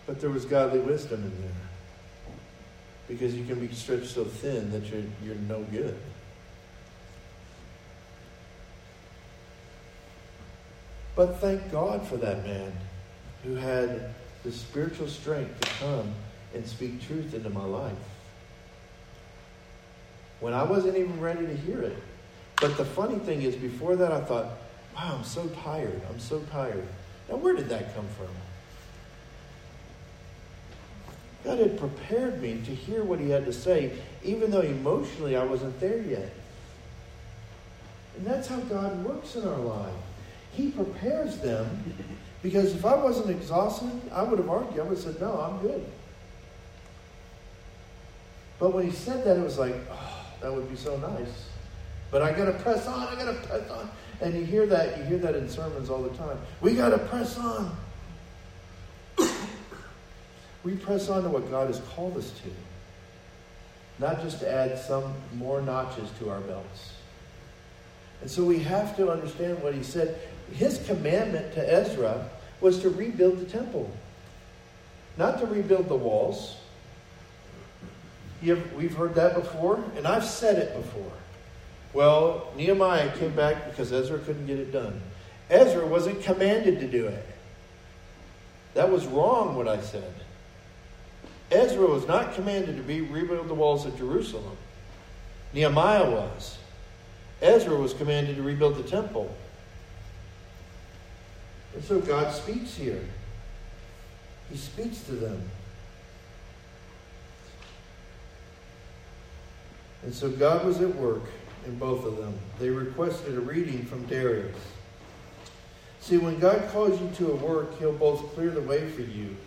But 0.05 0.19
there 0.19 0.29
was 0.29 0.45
godly 0.45 0.79
wisdom 0.79 1.23
in 1.23 1.41
there 1.41 1.62
because 3.07 3.35
you 3.35 3.45
can 3.45 3.59
be 3.59 3.73
stretched 3.73 4.07
so 4.07 4.23
thin 4.23 4.71
that 4.71 4.85
you're, 4.85 5.03
you're 5.23 5.35
no 5.35 5.63
good. 5.63 5.97
But 11.15 11.39
thank 11.39 11.71
God 11.71 12.07
for 12.07 12.17
that 12.17 12.45
man 12.45 12.71
who 13.43 13.55
had 13.55 14.13
the 14.43 14.51
spiritual 14.51 15.07
strength 15.07 15.59
to 15.61 15.69
come 15.85 16.13
and 16.53 16.65
speak 16.65 17.05
truth 17.05 17.33
into 17.33 17.49
my 17.49 17.63
life. 17.63 17.93
When 20.39 20.53
I 20.53 20.63
wasn't 20.63 20.97
even 20.97 21.19
ready 21.19 21.45
to 21.45 21.55
hear 21.55 21.81
it. 21.81 21.97
But 22.59 22.77
the 22.77 22.85
funny 22.85 23.19
thing 23.19 23.41
is, 23.41 23.55
before 23.55 23.95
that, 23.95 24.11
I 24.11 24.21
thought, 24.21 24.45
wow, 24.95 25.15
I'm 25.17 25.23
so 25.23 25.47
tired. 25.63 26.01
I'm 26.09 26.19
so 26.19 26.39
tired. 26.51 26.85
Now, 27.29 27.35
where 27.37 27.55
did 27.55 27.69
that 27.69 27.95
come 27.95 28.07
from? 28.17 28.27
God 31.43 31.59
had 31.59 31.77
prepared 31.77 32.41
me 32.41 32.61
to 32.65 32.73
hear 32.73 33.03
what 33.03 33.19
he 33.19 33.29
had 33.29 33.45
to 33.45 33.53
say, 33.53 33.91
even 34.23 34.49
though 34.49 34.61
emotionally 34.61 35.35
I 35.35 35.43
wasn't 35.43 35.77
there 35.79 36.01
yet. 36.01 36.33
And 38.15 38.25
that's 38.25 38.47
how 38.47 38.59
God 38.61 39.03
works 39.03 39.35
in 39.35 39.45
our 39.45 39.57
life. 39.57 39.93
He 40.53 40.69
prepares 40.69 41.39
them 41.39 41.95
because 42.41 42.75
if 42.75 42.85
I 42.85 42.95
wasn't 42.95 43.31
exhausted, 43.31 43.89
I 44.11 44.23
would 44.23 44.39
have 44.39 44.49
argued. 44.49 44.79
I 44.79 44.83
would 44.83 44.97
have 44.97 44.99
said, 44.99 45.19
No, 45.19 45.39
I'm 45.39 45.59
good. 45.59 45.83
But 48.59 48.73
when 48.73 48.85
he 48.85 48.91
said 48.91 49.25
that, 49.25 49.37
it 49.37 49.43
was 49.43 49.57
like, 49.57 49.75
Oh, 49.91 50.25
that 50.41 50.53
would 50.53 50.69
be 50.69 50.75
so 50.75 50.95
nice. 50.97 51.47
But 52.11 52.21
I 52.21 52.31
got 52.31 52.45
to 52.45 52.53
press 52.53 52.85
on. 52.87 53.07
I 53.07 53.15
got 53.15 53.25
to 53.25 53.47
press 53.47 53.69
on. 53.71 53.89
And 54.21 54.35
you 54.35 54.45
hear 54.45 54.67
that. 54.67 54.97
You 54.99 55.03
hear 55.05 55.17
that 55.17 55.35
in 55.35 55.49
sermons 55.49 55.89
all 55.89 56.03
the 56.03 56.15
time. 56.15 56.37
We 56.61 56.75
got 56.75 56.89
to 56.89 56.99
press 56.99 57.37
on 57.39 57.75
we 60.63 60.75
press 60.75 61.09
on 61.09 61.23
to 61.23 61.29
what 61.29 61.49
God 61.49 61.67
has 61.67 61.81
called 61.95 62.17
us 62.17 62.31
to, 62.31 62.49
not 63.99 64.21
just 64.21 64.39
to 64.39 64.51
add 64.51 64.79
some 64.79 65.13
more 65.35 65.61
notches 65.61 66.09
to 66.19 66.29
our 66.29 66.39
belts. 66.41 66.93
And 68.21 68.31
so 68.31 68.43
we 68.43 68.59
have 68.59 68.95
to 68.97 69.11
understand 69.11 69.61
what 69.61 69.73
he 69.73 69.83
said. 69.83 70.17
His 70.53 70.81
commandment 70.85 71.53
to 71.55 71.73
Ezra 71.73 72.29
was 72.61 72.79
to 72.79 72.89
rebuild 72.89 73.39
the 73.39 73.45
temple, 73.45 73.91
not 75.17 75.39
to 75.39 75.45
rebuild 75.45 75.89
the 75.89 75.95
walls. 75.95 76.57
Have, 78.45 78.73
we've 78.73 78.95
heard 78.95 79.15
that 79.15 79.35
before, 79.35 79.83
and 79.97 80.07
I've 80.07 80.25
said 80.25 80.57
it 80.57 80.75
before. 80.75 81.11
Well, 81.93 82.51
Nehemiah 82.55 83.15
came 83.17 83.35
back 83.35 83.69
because 83.69 83.91
Ezra 83.91 84.19
couldn't 84.19 84.47
get 84.47 84.59
it 84.59 84.71
done. 84.71 85.01
Ezra 85.49 85.85
wasn't 85.85 86.23
commanded 86.23 86.79
to 86.79 86.87
do 86.87 87.07
it. 87.07 87.25
That 88.73 88.89
was 88.89 89.05
wrong, 89.05 89.55
what 89.55 89.67
I 89.67 89.79
said. 89.81 90.13
Ezra 91.53 91.85
was 91.85 92.07
not 92.07 92.33
commanded 92.33 92.77
to 92.77 92.83
be 92.83 93.01
rebuild 93.01 93.47
the 93.47 93.53
walls 93.53 93.85
of 93.85 93.97
Jerusalem. 93.97 94.57
Nehemiah 95.53 96.09
was. 96.09 96.57
Ezra 97.41 97.75
was 97.75 97.93
commanded 97.93 98.37
to 98.37 98.43
rebuild 98.43 98.75
the 98.75 98.89
temple. 98.89 99.33
And 101.75 101.83
so 101.83 101.99
God 101.99 102.33
speaks 102.33 102.75
here. 102.75 103.03
He 104.49 104.57
speaks 104.57 105.01
to 105.03 105.11
them. 105.11 105.41
And 110.03 110.13
so 110.13 110.29
God 110.29 110.65
was 110.65 110.81
at 110.81 110.93
work 110.95 111.23
in 111.65 111.77
both 111.77 112.03
of 112.05 112.17
them. 112.17 112.33
They 112.59 112.69
requested 112.69 113.37
a 113.37 113.39
reading 113.39 113.85
from 113.85 114.05
Darius. 114.05 114.57
See, 116.01 116.17
when 116.17 116.39
God 116.39 116.67
calls 116.71 116.99
you 116.99 117.09
to 117.17 117.31
a 117.31 117.35
work, 117.35 117.77
He'll 117.79 117.93
both 117.93 118.33
clear 118.33 118.49
the 118.49 118.61
way 118.61 118.89
for 118.89 119.01
you 119.01 119.37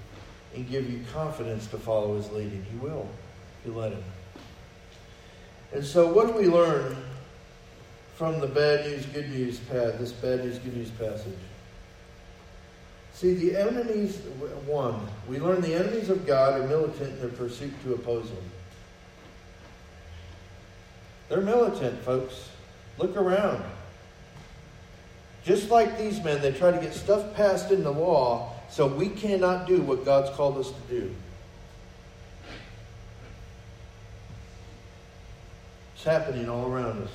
and 0.57 0.69
give 0.69 0.91
you 0.91 1.01
confidence 1.13 1.67
to 1.69 1.79
follow 1.79 2.17
His 2.17 2.31
leading. 2.31 2.65
He 2.71 2.77
will, 2.79 3.07
if 3.61 3.67
you 3.67 3.79
let 3.79 3.93
Him. 3.93 4.03
And 5.73 5.85
so, 5.85 6.13
what 6.13 6.27
do 6.27 6.33
we 6.33 6.47
learn 6.47 6.97
from 8.17 8.41
the 8.41 8.47
bad 8.47 8.87
news, 8.87 9.05
good 9.07 9.31
news 9.31 9.61
this 9.61 10.13
bad 10.13 10.45
news, 10.45 10.59
good 10.59 10.77
news 10.77 10.91
passage? 10.91 11.39
See, 13.13 13.35
the 13.35 13.57
enemies, 13.57 14.17
one, 14.67 15.01
we 15.29 15.39
learn 15.39 15.61
the 15.61 15.75
enemies 15.75 16.11
of 16.11 16.27
God 16.27 16.61
are 16.61 16.67
militant 16.67 17.13
in 17.13 17.21
their 17.21 17.29
pursuit 17.29 17.73
to 17.85 17.95
oppose 17.95 18.29
Him. 18.29 18.51
They're 21.29 21.41
militant, 21.41 22.01
folks. 22.03 22.49
Look 22.99 23.17
around. 23.17 23.63
Just 25.45 25.71
like 25.71 25.99
these 25.99 26.23
men, 26.23 26.41
they 26.41 26.53
try 26.53 26.71
to 26.71 26.81
get 26.81 26.95
stuff 26.95 27.35
passed 27.35 27.71
in 27.71 27.85
the 27.85 27.93
law 27.93 28.56
so 28.69 28.87
we 28.87 29.09
cannot 29.09 29.67
do 29.67 29.81
what 29.83 30.05
God's 30.05 30.31
called 30.37 30.59
us 30.59 30.71
to 30.71 30.81
do. 30.89 31.15
It's 35.95 36.05
happening 36.05 36.49
all 36.49 36.71
around 36.71 37.03
us. 37.03 37.11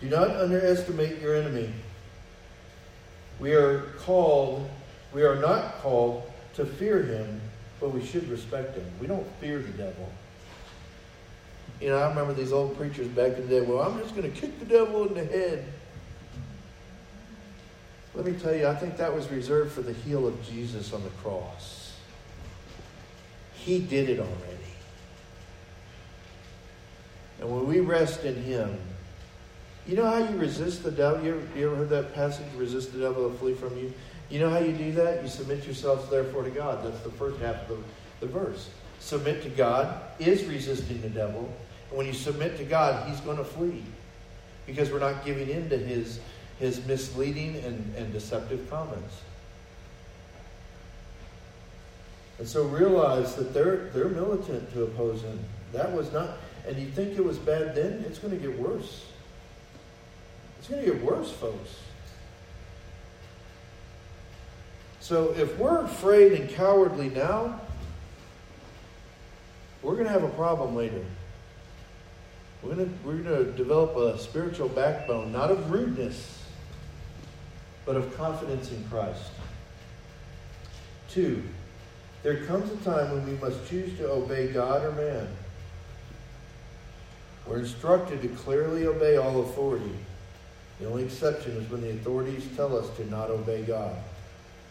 Do 0.00 0.08
not 0.08 0.30
underestimate 0.30 1.20
your 1.20 1.34
enemy. 1.34 1.72
We 3.38 3.52
are 3.52 3.80
called, 4.00 4.68
we 5.12 5.22
are 5.22 5.36
not 5.36 5.78
called 5.78 6.30
to 6.54 6.64
fear 6.64 7.02
him, 7.02 7.40
but 7.80 7.90
we 7.90 8.04
should 8.04 8.28
respect 8.28 8.76
him. 8.76 8.86
We 9.00 9.06
don't 9.06 9.26
fear 9.40 9.58
the 9.58 9.72
devil. 9.72 10.10
You 11.80 11.88
know, 11.88 11.98
I 11.98 12.08
remember 12.08 12.34
these 12.34 12.52
old 12.52 12.76
preachers 12.76 13.08
back 13.08 13.38
in 13.38 13.48
the 13.48 13.60
day, 13.60 13.60
well, 13.62 13.80
I'm 13.80 13.98
just 14.00 14.14
going 14.14 14.30
to 14.30 14.40
kick 14.40 14.58
the 14.58 14.66
devil 14.66 15.06
in 15.06 15.14
the 15.14 15.24
head. 15.24 15.64
Let 18.14 18.26
me 18.26 18.32
tell 18.32 18.54
you, 18.54 18.66
I 18.66 18.74
think 18.74 18.96
that 18.96 19.14
was 19.14 19.28
reserved 19.30 19.72
for 19.72 19.82
the 19.82 19.92
heel 19.92 20.26
of 20.26 20.42
Jesus 20.44 20.92
on 20.92 21.02
the 21.02 21.10
cross. 21.22 21.96
He 23.54 23.78
did 23.78 24.08
it 24.08 24.18
already. 24.18 24.56
And 27.40 27.50
when 27.50 27.66
we 27.66 27.80
rest 27.80 28.24
in 28.24 28.42
Him, 28.42 28.78
you 29.86 29.96
know 29.96 30.06
how 30.06 30.18
you 30.18 30.36
resist 30.36 30.82
the 30.82 30.90
devil? 30.90 31.24
You 31.24 31.36
ever, 31.36 31.58
you 31.58 31.66
ever 31.66 31.76
heard 31.76 31.90
that 31.90 32.14
passage, 32.14 32.46
resist 32.56 32.92
the 32.92 33.00
devil, 33.00 33.22
will 33.22 33.32
flee 33.34 33.54
from 33.54 33.76
you? 33.78 33.92
You 34.28 34.38
know 34.40 34.50
how 34.50 34.58
you 34.58 34.72
do 34.72 34.92
that? 34.92 35.22
You 35.22 35.28
submit 35.28 35.64
yourselves, 35.64 36.08
therefore, 36.10 36.44
to 36.44 36.50
God. 36.50 36.84
That's 36.84 37.00
the 37.00 37.10
first 37.10 37.40
half 37.40 37.68
of 37.68 37.78
the, 38.20 38.26
the 38.26 38.32
verse. 38.32 38.70
Submit 39.00 39.42
to 39.42 39.48
God 39.48 40.00
is 40.18 40.44
resisting 40.44 41.00
the 41.00 41.08
devil. 41.08 41.52
And 41.88 41.98
when 41.98 42.06
you 42.06 42.12
submit 42.12 42.56
to 42.58 42.64
God, 42.64 43.08
he's 43.08 43.20
going 43.20 43.38
to 43.38 43.44
flee. 43.44 43.82
Because 44.66 44.90
we're 44.90 45.00
not 45.00 45.24
giving 45.24 45.48
in 45.48 45.68
to 45.70 45.78
his, 45.78 46.20
his 46.60 46.86
misleading 46.86 47.56
and, 47.64 47.94
and 47.96 48.12
deceptive 48.12 48.68
comments. 48.70 49.22
And 52.38 52.46
so 52.46 52.64
realize 52.64 53.34
that 53.34 53.52
they're, 53.52 53.88
they're 53.88 54.08
militant 54.08 54.72
to 54.74 54.84
oppose 54.84 55.22
him. 55.22 55.38
That 55.72 55.90
was 55.92 56.12
not, 56.12 56.38
and 56.66 56.76
you 56.76 56.88
think 56.88 57.18
it 57.18 57.24
was 57.24 57.38
bad 57.38 57.74
then, 57.74 58.04
it's 58.06 58.18
going 58.18 58.38
to 58.38 58.48
get 58.48 58.58
worse. 58.58 59.06
It's 60.58 60.68
going 60.68 60.84
to 60.84 60.92
get 60.92 61.02
worse, 61.02 61.32
folks. 61.32 61.76
So 65.00 65.34
if 65.36 65.58
we're 65.58 65.82
afraid 65.84 66.32
and 66.32 66.48
cowardly 66.50 67.08
now, 67.08 67.60
we're 69.82 69.94
going 69.94 70.06
to 70.06 70.12
have 70.12 70.24
a 70.24 70.28
problem 70.28 70.76
later. 70.76 71.04
We're 72.62 72.74
going 72.74 72.88
to, 72.90 73.06
we're 73.06 73.16
going 73.16 73.46
to 73.46 73.52
develop 73.52 73.96
a 73.96 74.18
spiritual 74.18 74.68
backbone, 74.68 75.32
not 75.32 75.50
of 75.50 75.70
rudeness, 75.70 76.39
but 77.90 77.96
of 77.96 78.16
confidence 78.16 78.70
in 78.70 78.84
Christ. 78.84 79.32
Two, 81.10 81.42
there 82.22 82.44
comes 82.44 82.70
a 82.70 82.76
time 82.84 83.10
when 83.10 83.26
we 83.26 83.32
must 83.40 83.68
choose 83.68 83.98
to 83.98 84.08
obey 84.08 84.46
God 84.46 84.84
or 84.84 84.92
man. 84.92 85.26
We're 87.48 87.58
instructed 87.58 88.22
to 88.22 88.28
clearly 88.28 88.86
obey 88.86 89.16
all 89.16 89.40
authority. 89.40 89.96
The 90.78 90.86
only 90.86 91.02
exception 91.02 91.50
is 91.56 91.68
when 91.68 91.80
the 91.80 91.90
authorities 91.90 92.46
tell 92.54 92.78
us 92.78 92.88
to 92.96 93.10
not 93.10 93.28
obey 93.28 93.62
God. 93.62 93.96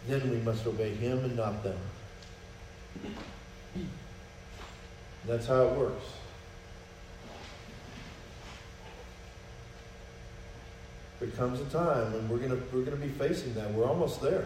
Then 0.07 0.32
we 0.32 0.38
must 0.38 0.65
obey 0.65 0.95
Him 0.95 1.17
and 1.26 1.36
not 1.36 1.61
them. 1.61 1.80
That's 5.28 5.45
how 5.45 5.63
it 5.63 5.74
works. 5.74 6.05
There 11.20 11.30
comes 11.30 11.59
a 11.59 11.65
time 11.65 12.13
when 12.13 12.30
we're 12.30 12.38
gonna 12.38 12.61
we're 12.72 12.84
gonna 12.84 12.97
be 12.97 13.09
facing 13.09 13.53
that. 13.55 13.74
We're 13.74 13.88
almost 13.88 14.22
there. 14.22 14.45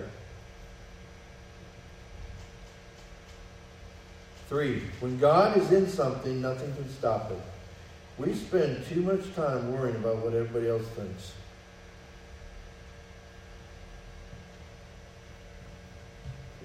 Three, 4.49 4.82
when 4.99 5.17
God 5.17 5.57
is 5.57 5.71
in 5.71 5.88
something, 5.88 6.41
nothing 6.41 6.74
can 6.76 6.89
stop 6.89 7.32
it. 7.32 7.39
We 8.17 8.34
spend 8.34 8.86
too 8.88 9.01
much 9.01 9.34
time 9.36 9.74
worrying 9.74 9.95
about 9.95 10.17
what 10.17 10.34
everybody 10.34 10.69
else 10.69 10.86
thinks. 10.89 11.34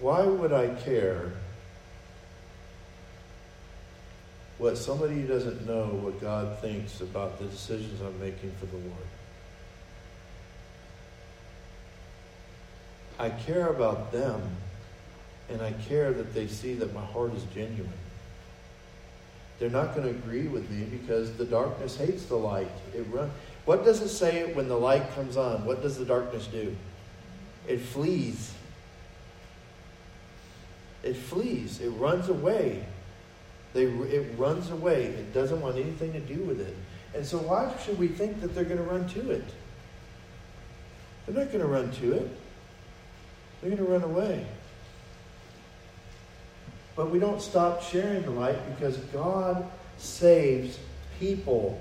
Why 0.01 0.23
would 0.23 0.53
I 0.53 0.69
care 0.75 1.33
what 4.59 4.77
somebody 4.77 5.15
who 5.15 5.27
doesn't 5.27 5.67
know 5.67 5.87
what 5.87 6.21
God 6.21 6.59
thinks 6.61 7.01
about 7.01 7.39
the 7.39 7.47
decisions 7.47 8.01
I'm 8.01 8.19
making 8.21 8.53
for 8.61 8.67
the 8.67 8.77
Lord? 8.77 9.07
I 13.19 13.31
care 13.31 13.69
about 13.69 14.13
them, 14.13 14.41
and 15.49 15.61
I 15.61 15.73
care 15.73 16.13
that 16.13 16.35
they 16.35 16.47
see 16.47 16.75
that 16.75 16.95
my 16.95 17.05
heart 17.05 17.35
is 17.35 17.43
genuine. 17.55 17.93
They're 19.59 19.71
not 19.71 19.95
going 19.97 20.07
to 20.07 20.11
agree 20.11 20.47
with 20.47 20.71
me 20.71 20.85
because 20.85 21.33
the 21.37 21.45
darkness 21.45 21.97
hates 21.97 22.27
the 22.27 22.37
light. 22.37 22.71
It 22.95 23.05
run, 23.11 23.31
what 23.65 23.85
does 23.85 24.01
it 24.01 24.09
say 24.09 24.53
when 24.55 24.69
the 24.69 24.79
light 24.79 25.13
comes 25.15 25.37
on? 25.37 25.65
What 25.65 25.83
does 25.83 25.99
the 25.99 26.05
darkness 26.05 26.47
do? 26.47 26.77
It 27.67 27.81
flees. 27.81 28.53
It 31.03 31.15
flees. 31.15 31.81
It 31.81 31.91
runs 31.91 32.29
away. 32.29 32.85
They, 33.75 33.85
it 33.85 34.39
runs 34.39 34.71
away. 34.71 35.07
It 35.07 35.35
doesn't 35.35 35.61
want 35.61 35.77
anything 35.77 36.13
to 36.13 36.21
do 36.21 36.41
with 36.45 36.61
it. 36.61 36.75
And 37.15 37.27
so, 37.27 37.39
why 37.39 37.73
should 37.85 37.99
we 37.99 38.09
think 38.09 38.41
that 38.41 38.55
they're 38.55 38.65
going 38.65 38.79
to 38.79 38.83
run 38.83 39.09
to 39.09 39.31
it? 39.31 39.45
They're 41.27 41.45
not 41.45 41.53
going 41.53 41.61
to 41.61 41.69
run 41.69 41.91
to 41.93 42.13
it. 42.13 42.31
They're 43.61 43.71
going 43.71 43.85
to 43.85 43.91
run 43.91 44.03
away. 44.03 44.47
But 46.97 47.11
we 47.11 47.19
don't 47.19 47.41
stop 47.41 47.83
sharing 47.83 48.23
the 48.23 48.31
light 48.31 48.59
because 48.75 48.97
God 49.13 49.69
saves 49.99 50.79
people. 51.19 51.81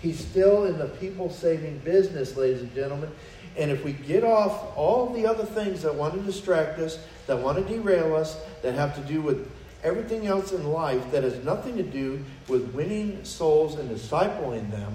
He's 0.00 0.20
still 0.20 0.64
in 0.66 0.78
the 0.78 0.86
people 0.86 1.30
saving 1.30 1.78
business, 1.78 2.36
ladies 2.36 2.62
and 2.62 2.74
gentlemen. 2.74 3.10
And 3.56 3.70
if 3.70 3.82
we 3.84 3.92
get 3.92 4.24
off 4.24 4.76
all 4.76 5.12
the 5.12 5.26
other 5.26 5.44
things 5.44 5.82
that 5.82 5.94
want 5.94 6.14
to 6.14 6.20
distract 6.20 6.78
us, 6.78 6.98
that 7.26 7.38
want 7.38 7.58
to 7.58 7.64
derail 7.64 8.14
us, 8.14 8.38
that 8.62 8.74
have 8.74 8.94
to 8.94 9.00
do 9.00 9.20
with 9.20 9.50
everything 9.82 10.26
else 10.26 10.52
in 10.52 10.64
life 10.70 11.10
that 11.12 11.22
has 11.22 11.42
nothing 11.44 11.76
to 11.76 11.82
do 11.82 12.24
with 12.48 12.72
winning 12.74 13.24
souls 13.24 13.76
and 13.76 13.90
discipling 13.90 14.70
them 14.70 14.94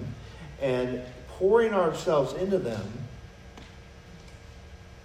and 0.61 1.01
pouring 1.29 1.73
ourselves 1.73 2.33
into 2.33 2.57
them, 2.57 2.83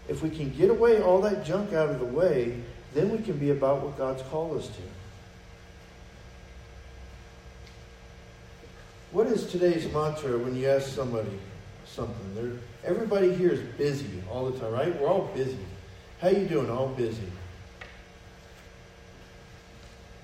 if 0.09 0.23
we 0.23 0.31
can 0.31 0.51
get 0.51 0.71
away 0.71 1.03
all 1.03 1.21
that 1.21 1.45
junk 1.45 1.73
out 1.73 1.91
of 1.91 1.99
the 1.99 2.07
way, 2.07 2.61
then 2.95 3.11
we 3.11 3.19
can 3.19 3.37
be 3.37 3.51
about 3.51 3.83
what 3.83 3.97
God's 3.99 4.23
called 4.23 4.59
us 4.59 4.69
to. 4.69 4.83
What 9.13 9.27
is 9.27 9.47
today's 9.47 9.91
mantra 9.93 10.39
when 10.39 10.55
you 10.55 10.69
ask 10.69 10.89
somebody 10.89 11.39
something? 11.87 12.35
They're, 12.35 12.59
everybody 12.85 13.35
here 13.35 13.51
is 13.51 13.61
busy 13.77 14.23
all 14.31 14.51
the 14.51 14.59
time, 14.59 14.73
right? 14.73 15.01
We're 15.01 15.09
all 15.09 15.31
busy. 15.35 15.59
How 16.21 16.29
you 16.29 16.47
doing? 16.47 16.71
All 16.71 16.89
busy. 16.89 17.23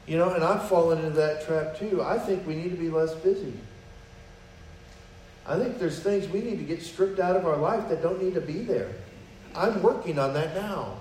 You 0.07 0.18
know, 0.18 0.35
and 0.35 0.45
I've 0.45 0.68
fallen 0.68 0.99
into 0.99 1.16
that 1.16 1.47
trap 1.47 1.78
too. 1.78 2.03
I 2.03 2.18
think 2.18 2.47
we 2.47 2.55
need 2.55 2.70
to 2.70 2.76
be 2.76 2.91
less 2.91 3.14
busy. 3.14 3.55
I 5.47 5.59
think 5.59 5.78
there's 5.78 6.01
things 6.01 6.28
we 6.28 6.41
need 6.41 6.59
to 6.59 6.64
get 6.64 6.82
stripped 6.82 7.20
out 7.20 7.37
of 7.37 7.47
our 7.47 7.57
life 7.57 7.89
that 7.89 8.03
don't 8.03 8.22
need 8.22 8.35
to 8.35 8.41
be 8.41 8.61
there. 8.61 8.91
I'm 9.55 9.82
working 9.82 10.18
on 10.18 10.34
that 10.34 10.55
now. 10.55 11.00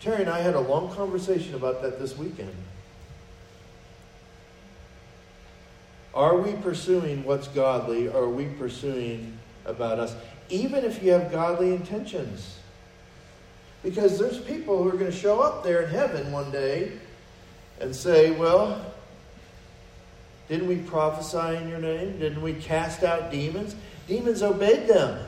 Terry 0.00 0.20
and 0.22 0.30
I 0.30 0.40
had 0.40 0.54
a 0.54 0.60
long 0.60 0.94
conversation 0.94 1.54
about 1.54 1.82
that 1.82 1.98
this 1.98 2.16
weekend. 2.16 2.54
Are 6.14 6.36
we 6.36 6.52
pursuing 6.52 7.24
what's 7.24 7.48
godly 7.48 8.08
or 8.08 8.24
are 8.24 8.28
we 8.28 8.46
pursuing 8.46 9.38
about 9.64 9.98
us? 9.98 10.14
Even 10.48 10.84
if 10.84 11.02
you 11.02 11.12
have 11.12 11.30
godly 11.30 11.74
intentions. 11.74 12.58
Because 13.82 14.18
there's 14.18 14.38
people 14.40 14.82
who 14.82 14.88
are 14.88 14.96
going 14.96 15.10
to 15.10 15.16
show 15.16 15.40
up 15.40 15.62
there 15.62 15.82
in 15.82 15.90
heaven 15.90 16.32
one 16.32 16.50
day 16.50 16.92
and 17.80 17.94
say, 17.94 18.30
Well, 18.30 18.84
Didn't 20.48 20.68
we 20.68 20.76
prophesy 20.76 21.56
in 21.56 21.68
your 21.68 21.80
name? 21.80 22.18
Didn't 22.18 22.40
we 22.40 22.54
cast 22.54 23.02
out 23.02 23.30
demons? 23.30 23.74
Demons 24.06 24.42
obeyed 24.42 24.86
them. 24.86 25.26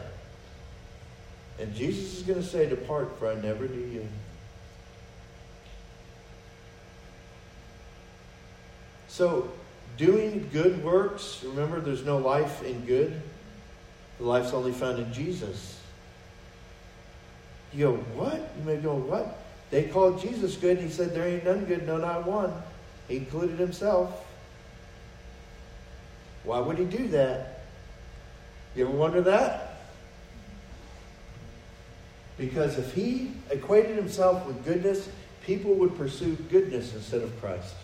And 1.59 1.75
Jesus 1.75 2.19
is 2.19 2.23
going 2.23 2.41
to 2.41 2.47
say, 2.47 2.69
Depart, 2.69 3.19
for 3.19 3.29
I 3.29 3.35
never 3.35 3.67
knew 3.67 3.87
you. 3.87 4.09
So, 9.09 9.51
doing 9.97 10.49
good 10.53 10.85
works, 10.85 11.43
remember, 11.45 11.81
there's 11.81 12.05
no 12.05 12.19
life 12.19 12.63
in 12.63 12.85
good. 12.85 13.21
The 14.19 14.25
life's 14.25 14.53
only 14.53 14.73
found 14.73 15.01
in 15.01 15.13
Jesus. 15.13 15.81
You 17.73 17.85
go, 17.85 17.93
what? 18.15 18.37
You 18.59 18.65
may 18.65 18.77
go, 18.77 18.95
what? 18.95 19.39
They 19.71 19.85
called 19.85 20.21
Jesus 20.21 20.57
good. 20.57 20.79
He 20.79 20.89
said, 20.89 21.15
there 21.15 21.27
ain't 21.27 21.45
none 21.45 21.65
good, 21.65 21.87
no, 21.87 21.97
not 21.97 22.27
one. 22.27 22.53
He 23.09 23.17
included 23.17 23.59
himself. 23.59 24.25
Why 26.45 26.61
would 26.61 26.79
he 26.79 26.85
do 26.85 27.09
that? 27.09 27.65
You 28.77 28.87
ever 28.87 28.97
wonder 28.97 29.21
that? 29.23 29.68
Because 32.39 32.79
if 32.79 32.95
he 32.95 33.33
equated 33.51 33.97
himself 33.97 34.47
with 34.47 34.65
goodness, 34.65 35.09
people 35.45 35.75
would 35.75 35.97
pursue 35.99 36.37
goodness 36.51 36.95
instead 36.95 37.23
of 37.23 37.39
Christ. 37.41 37.75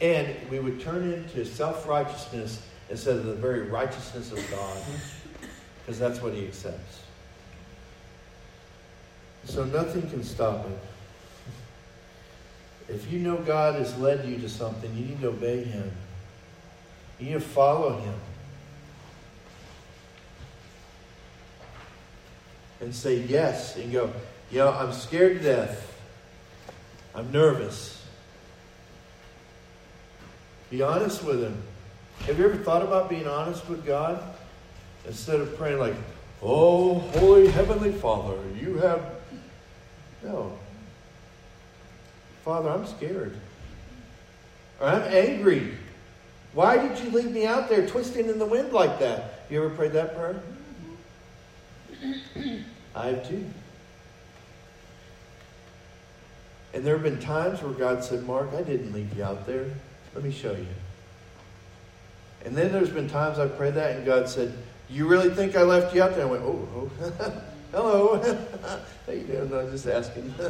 And 0.00 0.34
we 0.50 0.58
would 0.58 0.80
turn 0.80 1.12
into 1.12 1.44
self 1.44 1.86
righteousness 1.86 2.64
instead 2.88 3.16
of 3.16 3.24
the 3.24 3.34
very 3.34 3.62
righteousness 3.62 4.32
of 4.32 4.50
God, 4.50 4.78
because 5.80 5.98
that's 5.98 6.20
what 6.20 6.34
he 6.34 6.46
accepts. 6.46 7.02
So 9.44 9.64
nothing 9.64 10.08
can 10.10 10.22
stop 10.22 10.66
it. 10.66 10.78
If 12.88 13.10
you 13.12 13.18
know 13.20 13.36
God 13.38 13.76
has 13.76 13.96
led 13.98 14.28
you 14.28 14.38
to 14.38 14.48
something, 14.48 14.94
you 14.96 15.06
need 15.06 15.20
to 15.20 15.28
obey 15.28 15.64
Him. 15.64 15.90
You 17.18 17.26
need 17.26 17.32
to 17.32 17.40
follow 17.40 17.98
Him. 17.98 18.14
And 22.82 22.94
say 22.94 23.20
yes. 23.20 23.76
And 23.76 23.92
go, 23.92 24.12
you 24.50 24.58
know, 24.58 24.70
I'm 24.72 24.92
scared 24.92 25.38
to 25.38 25.44
death. 25.44 25.88
I'm 27.14 27.30
nervous. 27.30 28.04
Be 30.68 30.82
honest 30.82 31.22
with 31.22 31.42
Him. 31.42 31.62
Have 32.26 32.38
you 32.38 32.44
ever 32.44 32.56
thought 32.56 32.82
about 32.82 33.08
being 33.08 33.26
honest 33.26 33.68
with 33.68 33.86
God? 33.86 34.20
Instead 35.06 35.40
of 35.40 35.56
praying 35.56 35.78
like, 35.78 35.94
Oh, 36.42 36.98
holy 36.98 37.46
heavenly 37.48 37.92
Father, 37.92 38.36
you 38.60 38.78
have. 38.78 39.14
No. 40.24 40.58
Father, 42.44 42.68
I'm 42.68 42.86
scared. 42.86 43.38
Or 44.80 44.88
I'm 44.88 45.02
angry. 45.02 45.74
Why 46.52 46.76
did 46.76 46.98
you 46.98 47.10
leave 47.10 47.30
me 47.30 47.46
out 47.46 47.68
there 47.68 47.86
twisting 47.86 48.28
in 48.28 48.40
the 48.40 48.46
wind 48.46 48.72
like 48.72 48.98
that? 48.98 49.44
You 49.50 49.64
ever 49.64 49.74
prayed 49.74 49.92
that 49.92 50.16
prayer? 50.16 50.42
I 52.94 53.06
have 53.08 53.28
too. 53.28 53.44
And 56.74 56.84
there 56.84 56.94
have 56.94 57.02
been 57.02 57.20
times 57.20 57.62
where 57.62 57.72
God 57.72 58.02
said, 58.02 58.26
Mark, 58.26 58.50
I 58.54 58.62
didn't 58.62 58.92
leave 58.92 59.16
you 59.16 59.24
out 59.24 59.46
there. 59.46 59.66
Let 60.14 60.24
me 60.24 60.30
show 60.30 60.52
you. 60.52 60.66
And 62.44 62.56
then 62.56 62.72
there's 62.72 62.90
been 62.90 63.08
times 63.08 63.38
I 63.38 63.46
prayed 63.46 63.74
that 63.74 63.96
and 63.96 64.06
God 64.06 64.28
said, 64.28 64.52
You 64.88 65.06
really 65.06 65.30
think 65.30 65.54
I 65.54 65.62
left 65.62 65.94
you 65.94 66.02
out 66.02 66.14
there? 66.14 66.26
I 66.26 66.30
went, 66.30 66.42
Oh, 66.42 66.68
oh. 66.76 67.42
hello. 67.72 68.22
How 69.06 69.12
you 69.12 69.22
doing? 69.24 69.52
I'm 69.52 69.70
just 69.70 69.86
asking. 69.86 70.34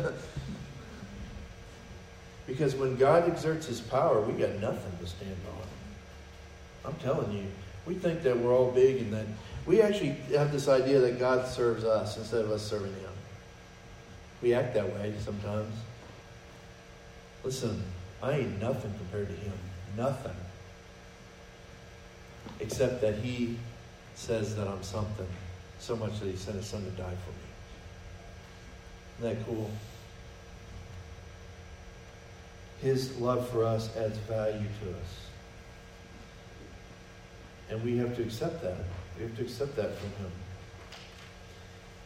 Because 2.46 2.74
when 2.74 2.96
God 2.96 3.28
exerts 3.28 3.66
his 3.66 3.80
power, 3.80 4.20
we 4.20 4.32
got 4.32 4.54
nothing 4.60 4.92
to 5.00 5.06
stand 5.06 5.36
on. 5.48 6.90
I'm 6.90 6.98
telling 7.00 7.32
you, 7.32 7.46
we 7.86 7.94
think 7.94 8.22
that 8.24 8.36
we're 8.36 8.54
all 8.54 8.70
big 8.70 8.96
and 8.96 9.12
that 9.12 9.26
we 9.66 9.80
actually 9.80 10.16
have 10.34 10.50
this 10.52 10.68
idea 10.68 11.00
that 11.00 11.18
God 11.18 11.46
serves 11.46 11.84
us 11.84 12.16
instead 12.16 12.44
of 12.44 12.50
us 12.50 12.62
serving 12.62 12.92
him. 12.92 13.10
We 14.42 14.54
act 14.54 14.74
that 14.74 14.92
way 14.94 15.14
sometimes. 15.20 15.74
Listen, 17.44 17.82
I 18.22 18.32
ain't 18.32 18.60
nothing 18.60 18.92
compared 18.98 19.28
to 19.28 19.34
him. 19.34 19.52
Nothing. 19.96 20.36
Except 22.58 23.00
that 23.00 23.16
he 23.16 23.56
says 24.14 24.56
that 24.56 24.66
I'm 24.66 24.82
something 24.82 25.26
so 25.78 25.96
much 25.96 26.18
that 26.20 26.26
he 26.26 26.36
sent 26.36 26.56
his 26.56 26.66
son 26.66 26.84
to 26.84 26.90
die 26.90 27.14
for 27.24 27.30
me. 29.24 29.30
Isn't 29.30 29.38
that 29.38 29.46
cool? 29.46 29.70
His 32.80 33.16
love 33.18 33.48
for 33.48 33.64
us 33.64 33.96
adds 33.96 34.18
value 34.18 34.58
to 34.58 34.90
us. 34.90 35.26
And 37.70 37.82
we 37.84 37.96
have 37.98 38.16
to 38.16 38.22
accept 38.22 38.62
that. 38.62 38.84
We 39.16 39.24
have 39.24 39.36
to 39.36 39.42
accept 39.42 39.76
that 39.76 39.96
from 39.96 40.10
Him. 40.24 40.32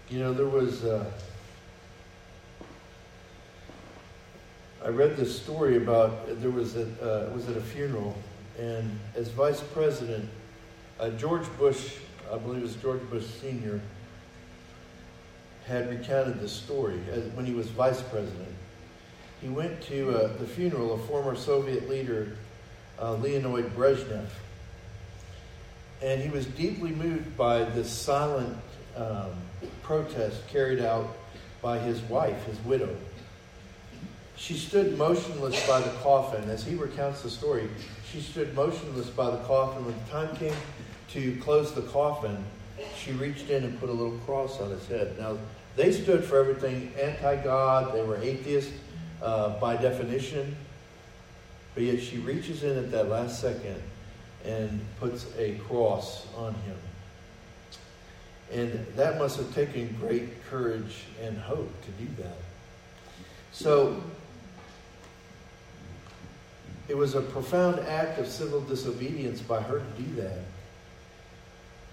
You 0.09 0.19
know, 0.21 0.33
there 0.33 0.47
was. 0.47 0.85
Uh, 0.85 1.05
I 4.85 4.89
read 4.89 5.17
this 5.17 5.41
story 5.41 5.77
about 5.79 6.41
there 6.41 6.51
was 6.51 6.77
a 6.77 6.83
uh, 7.03 7.35
was 7.35 7.49
at 7.49 7.57
a 7.57 7.61
funeral, 7.61 8.17
and 8.59 8.99
as 9.17 9.29
vice 9.29 9.61
president, 9.61 10.29
uh, 11.01 11.11
George 11.11 11.47
Bush, 11.59 11.95
I 12.33 12.39
believe 12.39 12.61
it 12.61 12.63
was 12.63 12.77
George 12.77 13.03
Bush 13.11 13.27
Senior, 13.27 13.81
had 15.67 15.89
recounted 15.91 16.41
this 16.41 16.53
story 16.53 17.01
as, 17.11 17.25
when 17.33 17.47
he 17.47 17.53
was 17.53 17.69
vice 17.69 18.03
president 18.03 18.55
he 19.41 19.49
went 19.49 19.81
to 19.83 20.11
uh, 20.11 20.37
the 20.39 20.47
funeral 20.47 20.95
of 20.95 21.05
former 21.05 21.37
Soviet 21.37 21.89
leader 21.89 22.37
uh, 22.99 23.15
Leonid 23.15 23.75
Brezhnev. 23.77 24.29
And 26.03 26.21
he 26.21 26.29
was 26.29 26.47
deeply 26.47 26.91
moved 26.91 27.37
by 27.37 27.65
this 27.65 27.91
silent 27.91 28.57
um, 28.97 29.31
protest 29.83 30.47
carried 30.49 30.81
out 30.81 31.17
by 31.63 31.79
his 31.79 32.01
wife, 32.03 32.45
his 32.45 32.59
widow. 32.61 32.95
She 34.37 34.55
stood 34.55 34.99
motionless 34.99 35.67
by 35.67 35.81
the 35.81 35.91
coffin. 36.03 36.49
As 36.51 36.63
he 36.63 36.75
recounts 36.75 37.23
the 37.23 37.31
story, 37.31 37.69
she 38.11 38.21
stood 38.21 38.55
motionless 38.55 39.09
by 39.09 39.31
the 39.31 39.43
coffin. 39.45 39.85
When 39.87 39.95
the 39.95 40.11
time 40.11 40.37
came 40.37 40.55
to 41.13 41.37
close 41.41 41.73
the 41.73 41.83
coffin, 41.83 42.45
she 42.97 43.13
reached 43.13 43.49
in 43.49 43.65
and 43.65 43.81
put 43.81 43.89
a 43.89 43.93
little 43.93 44.19
cross 44.19 44.61
on 44.61 44.71
his 44.71 44.87
head. 44.87 45.19
Now, 45.19 45.39
they 45.77 45.93
stood 45.93 46.25
for 46.25 46.39
everything 46.39 46.93
anti 47.01 47.37
God, 47.43 47.95
they 47.95 48.03
were 48.03 48.17
atheists 48.19 48.73
uh, 49.23 49.59
by 49.59 49.77
definition, 49.77 50.57
but 51.75 51.85
yet 51.85 52.01
she 52.01 52.19
reaches 52.19 52.63
in 52.63 52.77
at 52.77 52.91
that 52.91 53.09
last 53.09 53.41
second 53.41 53.83
and 54.47 54.81
puts 55.01 55.27
a 55.39 55.55
cross 55.69 56.27
on 56.37 56.55
him. 56.55 56.77
And 58.53 58.87
that 58.95 59.19
must 59.19 59.39
have 59.39 59.53
taken 59.55 59.95
great 60.01 60.45
courage 60.49 61.05
and 61.21 61.37
hope 61.37 61.71
to 61.85 61.91
do 61.93 62.09
that. 62.23 62.39
So, 63.53 64.03
it 66.89 66.97
was 66.97 67.17
a 67.17 67.21
profound 67.21 67.81
act 67.81 68.19
of 68.21 68.29
civil 68.29 68.61
disobedience 68.61 69.41
by 69.41 69.61
her 69.61 69.81
to 69.81 70.03
do 70.03 70.15
that. 70.23 70.39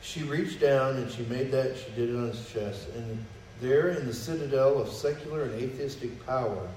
She 0.01 0.21
reached 0.23 0.59
down 0.59 0.97
and 0.97 1.09
she 1.09 1.23
made 1.23 1.49
that, 1.51 1.75
she 1.77 1.89
did 1.95 2.09
it 2.09 2.15
on 2.15 2.27
his 2.27 2.47
chest. 2.49 2.89
And 2.95 3.25
there 3.61 3.89
in 3.89 4.05
the 4.05 4.13
citadel 4.13 4.79
of 4.79 4.89
secular 4.89 5.43
and 5.43 5.53
atheistic 5.55 6.23
power, 6.27 6.67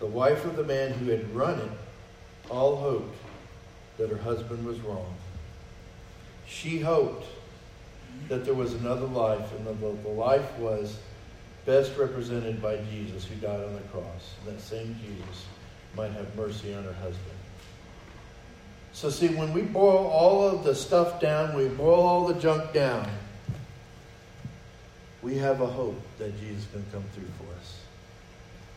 the 0.00 0.06
wife 0.06 0.44
of 0.44 0.56
the 0.56 0.64
man 0.64 0.92
who 0.92 1.10
had 1.10 1.34
run 1.34 1.58
it 1.58 1.70
all 2.50 2.76
hoped 2.76 3.16
that 3.98 4.10
her 4.10 4.16
husband 4.16 4.64
was 4.66 4.78
wrong. 4.80 5.14
She 6.46 6.78
hoped 6.78 7.26
that 8.28 8.44
there 8.44 8.54
was 8.54 8.74
another 8.74 9.06
life, 9.06 9.52
and 9.56 9.66
that 9.66 9.80
the 9.80 10.08
life 10.08 10.58
was 10.58 10.98
best 11.64 11.96
represented 11.96 12.62
by 12.62 12.78
Jesus 12.90 13.24
who 13.24 13.34
died 13.36 13.62
on 13.62 13.74
the 13.74 13.80
cross. 13.92 14.34
And 14.40 14.56
that 14.56 14.62
same 14.62 14.96
Jesus 15.00 15.44
might 15.96 16.12
have 16.12 16.34
mercy 16.36 16.72
on 16.74 16.84
her 16.84 16.92
husband. 16.94 17.20
So, 18.92 19.10
see, 19.10 19.28
when 19.28 19.52
we 19.52 19.62
boil 19.62 20.06
all 20.06 20.48
of 20.48 20.64
the 20.64 20.74
stuff 20.74 21.20
down, 21.20 21.54
we 21.54 21.68
boil 21.68 22.00
all 22.00 22.26
the 22.26 22.40
junk 22.40 22.72
down, 22.72 23.06
we 25.22 25.36
have 25.36 25.60
a 25.60 25.66
hope 25.66 26.00
that 26.18 26.38
Jesus 26.40 26.66
can 26.72 26.84
come 26.92 27.04
through 27.14 27.28
for 27.38 27.54
us. 27.58 27.80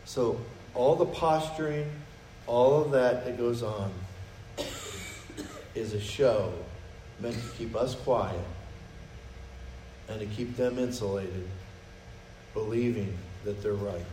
So, 0.04 0.38
all 0.74 0.96
the 0.96 1.06
posturing, 1.06 1.90
all 2.46 2.82
of 2.82 2.90
that 2.90 3.24
that 3.24 3.38
goes 3.38 3.62
on 3.62 3.90
is 5.80 5.94
a 5.94 6.00
show 6.00 6.52
meant 7.20 7.34
to 7.34 7.48
keep 7.56 7.74
us 7.74 7.94
quiet 7.94 8.44
and 10.08 10.20
to 10.20 10.26
keep 10.26 10.56
them 10.56 10.78
insulated, 10.78 11.48
believing 12.54 13.16
that 13.44 13.62
they're 13.62 13.72
right. 13.72 14.04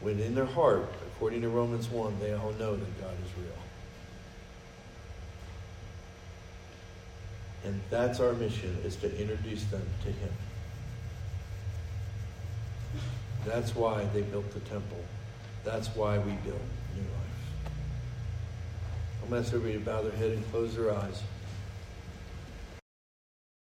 When 0.00 0.20
in 0.20 0.34
their 0.34 0.44
heart, 0.46 0.88
according 1.06 1.42
to 1.42 1.48
Romans 1.48 1.88
1, 1.88 2.20
they 2.20 2.32
all 2.32 2.52
know 2.52 2.76
that 2.76 3.00
God 3.00 3.14
is 3.24 3.30
real. 3.42 3.52
And 7.64 7.80
that's 7.90 8.20
our 8.20 8.34
mission, 8.34 8.76
is 8.84 8.96
to 8.96 9.20
introduce 9.20 9.64
them 9.64 9.86
to 10.02 10.08
Him. 10.08 10.32
That's 13.46 13.74
why 13.74 14.04
they 14.12 14.22
built 14.22 14.50
the 14.52 14.60
temple. 14.60 15.02
That's 15.64 15.88
why 15.88 16.18
we 16.18 16.32
build 16.32 16.60
New 16.94 17.00
Life. 17.00 17.23
Ask 19.32 19.52
everybody 19.52 19.78
to 19.78 19.84
bow 19.84 20.02
their 20.02 20.12
head 20.12 20.32
and 20.32 20.50
close 20.52 20.76
their 20.76 20.94
eyes. 20.94 21.22